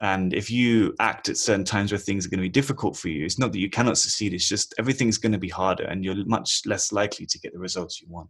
And 0.00 0.34
if 0.34 0.50
you 0.50 0.94
act 1.00 1.28
at 1.28 1.38
certain 1.38 1.64
times 1.64 1.90
where 1.90 1.98
things 1.98 2.26
are 2.26 2.28
going 2.28 2.38
to 2.38 2.44
be 2.44 2.48
difficult 2.48 2.96
for 2.96 3.08
you, 3.08 3.24
it's 3.24 3.38
not 3.38 3.52
that 3.52 3.58
you 3.58 3.70
cannot 3.70 3.96
succeed. 3.96 4.34
It's 4.34 4.48
just 4.48 4.74
everything's 4.78 5.18
going 5.18 5.32
to 5.32 5.38
be 5.38 5.48
harder, 5.48 5.84
and 5.84 6.04
you're 6.04 6.24
much 6.26 6.62
less 6.66 6.92
likely 6.92 7.26
to 7.26 7.38
get 7.38 7.52
the 7.52 7.58
results 7.58 8.00
you 8.00 8.08
want. 8.08 8.28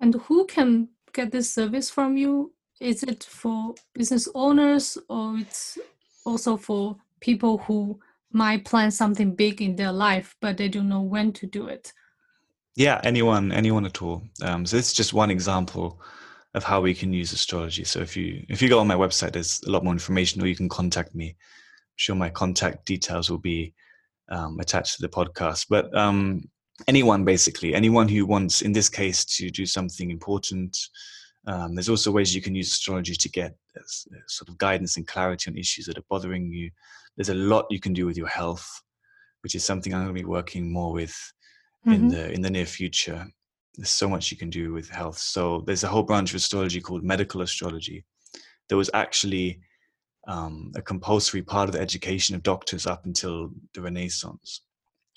And 0.00 0.14
who 0.14 0.46
can 0.46 0.88
get 1.12 1.30
this 1.30 1.52
service 1.54 1.90
from 1.90 2.16
you? 2.16 2.52
Is 2.80 3.02
it 3.02 3.24
for 3.24 3.74
business 3.94 4.28
owners, 4.34 4.96
or 5.08 5.36
it's 5.38 5.78
also 6.24 6.56
for 6.56 6.96
people 7.20 7.58
who 7.58 8.00
might 8.32 8.64
plan 8.64 8.90
something 8.90 9.34
big 9.34 9.60
in 9.60 9.76
their 9.76 9.92
life, 9.92 10.36
but 10.40 10.56
they 10.56 10.68
don't 10.68 10.88
know 10.88 11.02
when 11.02 11.32
to 11.32 11.46
do 11.46 11.66
it. 11.66 11.92
Yeah, 12.76 13.00
anyone, 13.04 13.52
anyone 13.52 13.84
at 13.84 14.00
all. 14.00 14.22
Um, 14.42 14.64
so 14.64 14.76
this 14.76 14.88
is 14.88 14.94
just 14.94 15.12
one 15.12 15.30
example 15.30 16.00
of 16.54 16.64
how 16.64 16.80
we 16.80 16.94
can 16.94 17.12
use 17.12 17.32
astrology. 17.32 17.84
So 17.84 18.00
if 18.00 18.16
you 18.16 18.44
if 18.48 18.62
you 18.62 18.68
go 18.68 18.78
on 18.78 18.86
my 18.86 18.94
website, 18.94 19.32
there's 19.32 19.60
a 19.66 19.70
lot 19.70 19.84
more 19.84 19.92
information, 19.92 20.42
or 20.42 20.46
you 20.46 20.56
can 20.56 20.68
contact 20.68 21.14
me. 21.14 21.28
I'm 21.28 21.96
sure 21.96 22.16
my 22.16 22.30
contact 22.30 22.86
details 22.86 23.30
will 23.30 23.38
be 23.38 23.74
um, 24.28 24.58
attached 24.60 24.96
to 24.96 25.02
the 25.02 25.08
podcast. 25.08 25.66
But 25.68 25.94
um, 25.96 26.42
anyone, 26.88 27.24
basically, 27.24 27.74
anyone 27.74 28.08
who 28.08 28.26
wants, 28.26 28.62
in 28.62 28.72
this 28.72 28.88
case, 28.88 29.24
to 29.36 29.50
do 29.50 29.66
something 29.66 30.10
important. 30.10 30.76
Um, 31.46 31.74
there's 31.74 31.88
also 31.88 32.10
ways 32.10 32.34
you 32.34 32.42
can 32.42 32.54
use 32.54 32.70
astrology 32.70 33.14
to 33.14 33.28
get 33.28 33.56
uh, 33.76 33.82
sort 34.26 34.48
of 34.48 34.58
guidance 34.58 34.96
and 34.96 35.06
clarity 35.06 35.50
on 35.50 35.56
issues 35.56 35.86
that 35.86 35.96
are 35.96 36.04
bothering 36.08 36.52
you 36.52 36.70
there's 37.16 37.28
a 37.28 37.34
lot 37.34 37.66
you 37.70 37.80
can 37.80 37.92
do 37.92 38.06
with 38.06 38.16
your 38.16 38.28
health, 38.28 38.82
which 39.42 39.54
is 39.54 39.64
something 39.64 39.92
I'm 39.92 40.04
going 40.04 40.14
to 40.14 40.22
be 40.22 40.26
working 40.26 40.72
more 40.72 40.92
with 40.92 41.14
mm-hmm. 41.86 41.92
in 41.92 42.08
the 42.08 42.32
in 42.32 42.40
the 42.40 42.50
near 42.50 42.66
future. 42.66 43.26
There's 43.76 43.90
so 43.90 44.08
much 44.08 44.30
you 44.30 44.36
can 44.36 44.50
do 44.50 44.72
with 44.72 44.88
health. 44.88 45.18
So 45.18 45.62
there's 45.66 45.84
a 45.84 45.88
whole 45.88 46.02
branch 46.02 46.30
of 46.30 46.36
astrology 46.36 46.80
called 46.80 47.04
medical 47.04 47.42
astrology. 47.42 48.04
There 48.68 48.78
was 48.78 48.90
actually 48.94 49.60
um, 50.26 50.72
a 50.74 50.82
compulsory 50.82 51.42
part 51.42 51.68
of 51.68 51.74
the 51.74 51.80
education 51.80 52.34
of 52.34 52.42
doctors 52.42 52.86
up 52.86 53.04
until 53.04 53.50
the 53.74 53.82
Renaissance. 53.82 54.62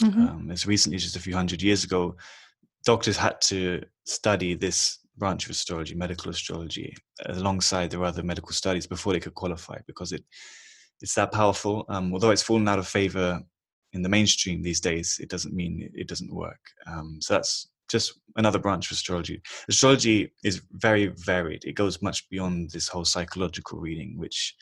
Mm-hmm. 0.01 0.21
Um, 0.21 0.51
as 0.51 0.65
recently 0.65 0.97
just 0.97 1.15
a 1.15 1.19
few 1.19 1.36
hundred 1.36 1.62
years 1.62 1.84
ago, 1.84 2.15
doctors 2.86 3.17
had 3.17 3.39
to 3.41 3.84
study 4.06 4.56
this 4.56 4.99
branch 5.17 5.45
of 5.45 5.51
astrology, 5.51 5.95
medical 5.95 6.32
astrology, 6.32 6.95
alongside 7.27 7.91
their 7.91 8.03
other 8.03 8.23
medical 8.23 8.51
studies 8.51 8.88
before 8.88 9.13
they 9.13 9.19
could 9.19 9.36
qualify 9.36 9.77
because 9.88 10.12
it 10.12 10.23
it's 11.01 11.15
that 11.15 11.32
powerful. 11.32 11.86
Um, 11.89 12.13
although 12.13 12.32
it's 12.32 12.41
fallen 12.41 12.67
out 12.67 12.79
of 12.79 12.88
favor 12.88 13.41
in 13.91 14.01
the 14.01 14.10
mainstream 14.10 14.62
these 14.62 14.79
days, 14.79 15.19
it 15.21 15.29
doesn't 15.29 15.53
mean 15.53 15.82
it, 15.82 16.01
it 16.01 16.08
doesn't 16.08 16.34
work. 16.34 16.60
Um, 16.88 17.17
so 17.19 17.34
that's 17.34 17.67
just 17.91 18.19
another 18.38 18.58
branch 18.58 18.88
of 18.88 18.95
astrology. 18.95 19.41
Astrology 19.67 20.32
is 20.43 20.62
very 20.71 21.08
varied. 21.17 21.65
It 21.65 21.75
goes 21.75 22.01
much 22.01 22.27
beyond 22.29 22.71
this 22.71 22.88
whole 22.88 23.06
psychological 23.06 23.79
reading, 23.79 24.17
which 24.17 24.56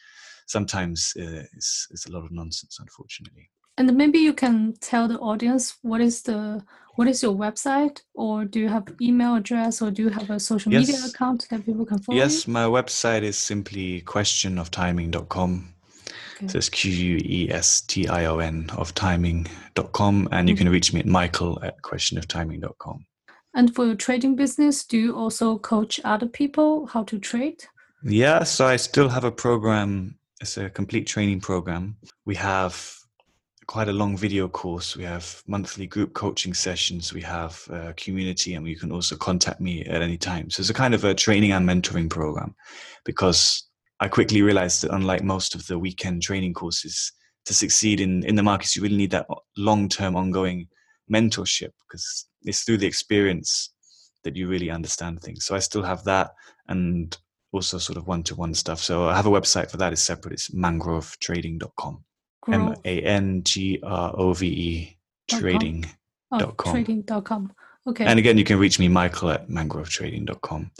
sometimes 0.47 1.13
uh, 1.17 1.43
is, 1.53 1.87
is 1.91 2.05
a 2.07 2.11
lot 2.11 2.25
of 2.25 2.31
nonsense, 2.31 2.77
unfortunately. 2.79 3.49
And 3.77 3.95
maybe 3.95 4.19
you 4.19 4.33
can 4.33 4.73
tell 4.81 5.07
the 5.07 5.17
audience 5.19 5.77
what 5.81 6.01
is 6.01 6.23
the 6.23 6.63
what 6.95 7.07
is 7.07 7.23
your 7.23 7.33
website 7.33 8.01
or 8.13 8.45
do 8.45 8.59
you 8.59 8.67
have 8.67 8.83
email 9.01 9.35
address 9.35 9.81
or 9.81 9.91
do 9.91 10.03
you 10.03 10.09
have 10.09 10.29
a 10.29 10.39
social 10.39 10.71
yes. 10.71 10.87
media 10.87 11.01
account 11.05 11.47
that 11.49 11.65
people 11.65 11.85
can 11.85 11.99
follow? 11.99 12.17
Yes, 12.17 12.47
you? 12.47 12.53
my 12.53 12.65
website 12.65 13.23
is 13.23 13.37
simply 13.37 14.01
questionoftiming.com. 14.01 15.73
Okay. 16.35 16.47
So 16.47 16.57
it's 16.57 16.69
Q 16.69 16.91
U 16.91 17.17
E 17.23 17.49
S 17.51 17.81
T 17.81 18.07
I 18.07 18.25
O 18.25 18.39
N 18.39 18.69
of 18.77 18.93
timing.com. 18.93 20.29
And 20.31 20.49
you 20.49 20.55
mm-hmm. 20.55 20.63
can 20.63 20.71
reach 20.71 20.93
me 20.93 20.99
at 20.99 21.05
michael 21.05 21.59
at 21.63 21.81
questionoftiming.com. 21.81 23.05
And 23.53 23.75
for 23.75 23.85
your 23.85 23.95
trading 23.95 24.35
business, 24.35 24.85
do 24.85 24.97
you 24.97 25.15
also 25.15 25.57
coach 25.57 25.99
other 26.03 26.27
people 26.27 26.87
how 26.87 27.03
to 27.03 27.19
trade? 27.19 27.63
Yeah, 28.03 28.43
so 28.43 28.65
I 28.65 28.77
still 28.77 29.09
have 29.09 29.23
a 29.23 29.31
program. 29.31 30.17
It's 30.39 30.57
a 30.57 30.69
complete 30.69 31.05
training 31.05 31.41
program. 31.41 31.97
We 32.25 32.35
have 32.35 33.00
quite 33.71 33.87
a 33.87 33.93
long 33.93 34.17
video 34.17 34.49
course. 34.49 34.97
We 34.97 35.05
have 35.05 35.41
monthly 35.47 35.87
group 35.87 36.13
coaching 36.13 36.53
sessions. 36.53 37.13
We 37.13 37.21
have 37.21 37.65
a 37.69 37.93
community, 37.93 38.53
and 38.55 38.67
you 38.67 38.75
can 38.75 38.91
also 38.91 39.15
contact 39.15 39.61
me 39.61 39.85
at 39.85 40.01
any 40.01 40.17
time. 40.17 40.49
So 40.49 40.59
it's 40.59 40.69
a 40.69 40.73
kind 40.73 40.93
of 40.93 41.05
a 41.05 41.15
training 41.15 41.53
and 41.53 41.65
mentoring 41.65 42.09
program 42.09 42.53
because 43.05 43.69
I 44.01 44.09
quickly 44.09 44.41
realized 44.41 44.83
that 44.83 44.93
unlike 44.93 45.23
most 45.23 45.55
of 45.55 45.65
the 45.67 45.79
weekend 45.79 46.21
training 46.21 46.53
courses, 46.53 47.13
to 47.45 47.53
succeed 47.53 48.01
in, 48.01 48.25
in 48.25 48.35
the 48.35 48.43
markets, 48.43 48.75
you 48.75 48.81
really 48.81 48.97
need 48.97 49.11
that 49.11 49.27
long 49.55 49.87
term 49.87 50.17
ongoing 50.17 50.67
mentorship 51.09 51.71
because 51.87 52.27
it's 52.41 52.63
through 52.63 52.79
the 52.79 52.87
experience 52.87 53.73
that 54.25 54.35
you 54.35 54.49
really 54.49 54.69
understand 54.69 55.21
things. 55.21 55.45
So 55.45 55.55
I 55.55 55.59
still 55.59 55.83
have 55.83 56.03
that 56.03 56.31
and 56.67 57.17
also 57.53 57.77
sort 57.77 57.97
of 57.97 58.05
one 58.05 58.23
to 58.23 58.35
one 58.35 58.53
stuff. 58.53 58.79
So 58.79 59.07
I 59.07 59.15
have 59.15 59.27
a 59.27 59.31
website 59.31 59.71
for 59.71 59.77
that. 59.77 59.93
It's 59.93 60.03
separate. 60.03 60.33
It's 60.33 60.49
mangrovetrading.com. 60.49 62.03
M 62.49 62.75
A 62.85 63.01
N 63.01 63.43
G 63.43 63.79
R 63.83 64.13
O 64.15 64.33
V 64.33 64.47
E 64.47 64.97
trading. 65.29 65.85
Oh, 66.31 66.53
trading.com. 66.57 67.53
Okay. 67.87 68.05
And 68.05 68.19
again, 68.19 68.37
you 68.37 68.43
can 68.43 68.59
reach 68.59 68.79
me, 68.79 68.87
Michael 68.87 69.31
at 69.31 69.49
mangrovetrading.com. 69.49 70.71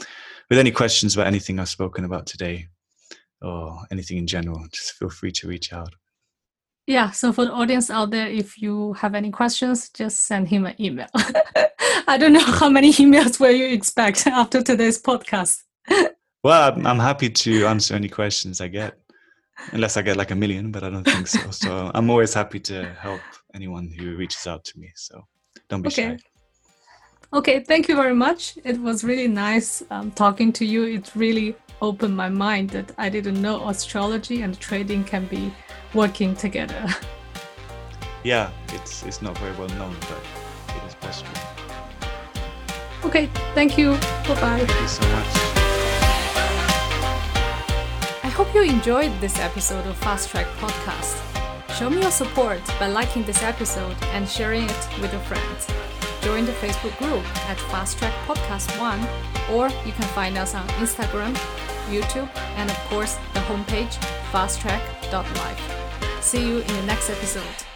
With 0.48 0.58
any 0.58 0.70
questions 0.70 1.14
about 1.14 1.26
anything 1.26 1.58
I've 1.58 1.68
spoken 1.68 2.04
about 2.04 2.26
today 2.26 2.68
or 3.40 3.80
anything 3.90 4.18
in 4.18 4.26
general, 4.26 4.66
just 4.72 4.92
feel 4.94 5.10
free 5.10 5.32
to 5.32 5.48
reach 5.48 5.72
out. 5.72 5.94
Yeah, 6.86 7.10
so 7.10 7.32
for 7.32 7.44
the 7.44 7.52
audience 7.52 7.90
out 7.90 8.10
there, 8.10 8.28
if 8.28 8.60
you 8.60 8.92
have 8.94 9.14
any 9.14 9.30
questions, 9.30 9.88
just 9.90 10.22
send 10.22 10.48
him 10.48 10.66
an 10.66 10.74
email. 10.80 11.06
I 12.08 12.18
don't 12.18 12.32
know 12.32 12.44
how 12.44 12.68
many 12.68 12.92
emails 12.92 13.38
will 13.38 13.52
you 13.52 13.68
expect 13.68 14.26
after 14.26 14.62
today's 14.62 15.00
podcast. 15.00 15.62
well, 16.42 16.72
I'm, 16.72 16.86
I'm 16.86 16.98
happy 16.98 17.30
to 17.30 17.66
answer 17.66 17.94
any 17.94 18.08
questions 18.08 18.60
I 18.60 18.68
get, 18.68 18.98
unless 19.72 19.96
I 19.96 20.02
get 20.02 20.16
like 20.16 20.30
a 20.30 20.34
million, 20.34 20.70
but 20.72 20.82
I 20.82 20.90
don't 20.90 21.04
think 21.04 21.26
so. 21.26 21.50
So 21.50 21.90
I'm 21.94 22.10
always 22.10 22.34
happy 22.34 22.60
to 22.60 22.92
help 22.94 23.20
anyone 23.54 23.92
who 23.98 24.16
reaches 24.16 24.46
out 24.46 24.64
to 24.64 24.78
me. 24.78 24.90
So 24.94 25.22
don't 25.68 25.82
be 25.82 25.88
okay. 25.88 26.16
shy. 26.16 26.18
Okay, 27.34 27.60
thank 27.60 27.88
you 27.88 27.96
very 27.96 28.14
much. 28.14 28.58
It 28.64 28.78
was 28.80 29.04
really 29.04 29.28
nice 29.28 29.82
um, 29.90 30.10
talking 30.10 30.52
to 30.52 30.66
you. 30.66 30.84
It 30.84 31.10
really 31.14 31.56
opened 31.80 32.16
my 32.16 32.28
mind 32.28 32.70
that 32.70 32.92
I 32.98 33.08
didn't 33.08 33.40
know 33.40 33.68
astrology 33.68 34.42
and 34.42 34.58
trading 34.60 35.04
can 35.04 35.26
be 35.26 35.52
working 35.94 36.36
together. 36.36 36.86
Yeah, 38.24 38.52
it's 38.68 39.02
it's 39.02 39.20
not 39.20 39.36
very 39.38 39.52
well 39.56 39.68
known, 39.70 39.96
but 40.02 40.76
it 40.76 40.82
is 40.86 40.94
possible. 40.94 41.32
Okay, 43.04 43.28
thank 43.54 43.76
you. 43.76 43.92
Bye 44.28 44.40
bye. 44.40 44.64
Thank 44.64 44.80
you 44.80 44.88
so 44.88 45.02
much. 45.08 45.61
I 48.32 48.34
hope 48.34 48.54
you 48.54 48.62
enjoyed 48.62 49.12
this 49.20 49.38
episode 49.38 49.86
of 49.86 49.94
Fast 49.98 50.30
Track 50.30 50.46
Podcast. 50.56 51.20
Show 51.76 51.90
me 51.90 52.00
your 52.00 52.10
support 52.10 52.66
by 52.80 52.86
liking 52.86 53.24
this 53.24 53.42
episode 53.42 53.94
and 54.14 54.26
sharing 54.26 54.64
it 54.64 54.88
with 55.02 55.12
your 55.12 55.20
friends. 55.20 55.66
Join 56.22 56.46
the 56.46 56.52
Facebook 56.52 56.96
group 56.96 57.22
at 57.50 57.60
Fast 57.70 57.98
Track 57.98 58.14
Podcast 58.26 58.72
1, 58.80 59.54
or 59.54 59.68
you 59.84 59.92
can 59.92 60.08
find 60.14 60.38
us 60.38 60.54
on 60.54 60.66
Instagram, 60.80 61.34
YouTube, 61.90 62.34
and 62.56 62.70
of 62.70 62.78
course 62.88 63.16
the 63.34 63.40
homepage 63.40 63.92
fasttrack.life. 64.32 66.22
See 66.22 66.48
you 66.48 66.60
in 66.60 66.74
the 66.74 66.86
next 66.86 67.10
episode. 67.10 67.71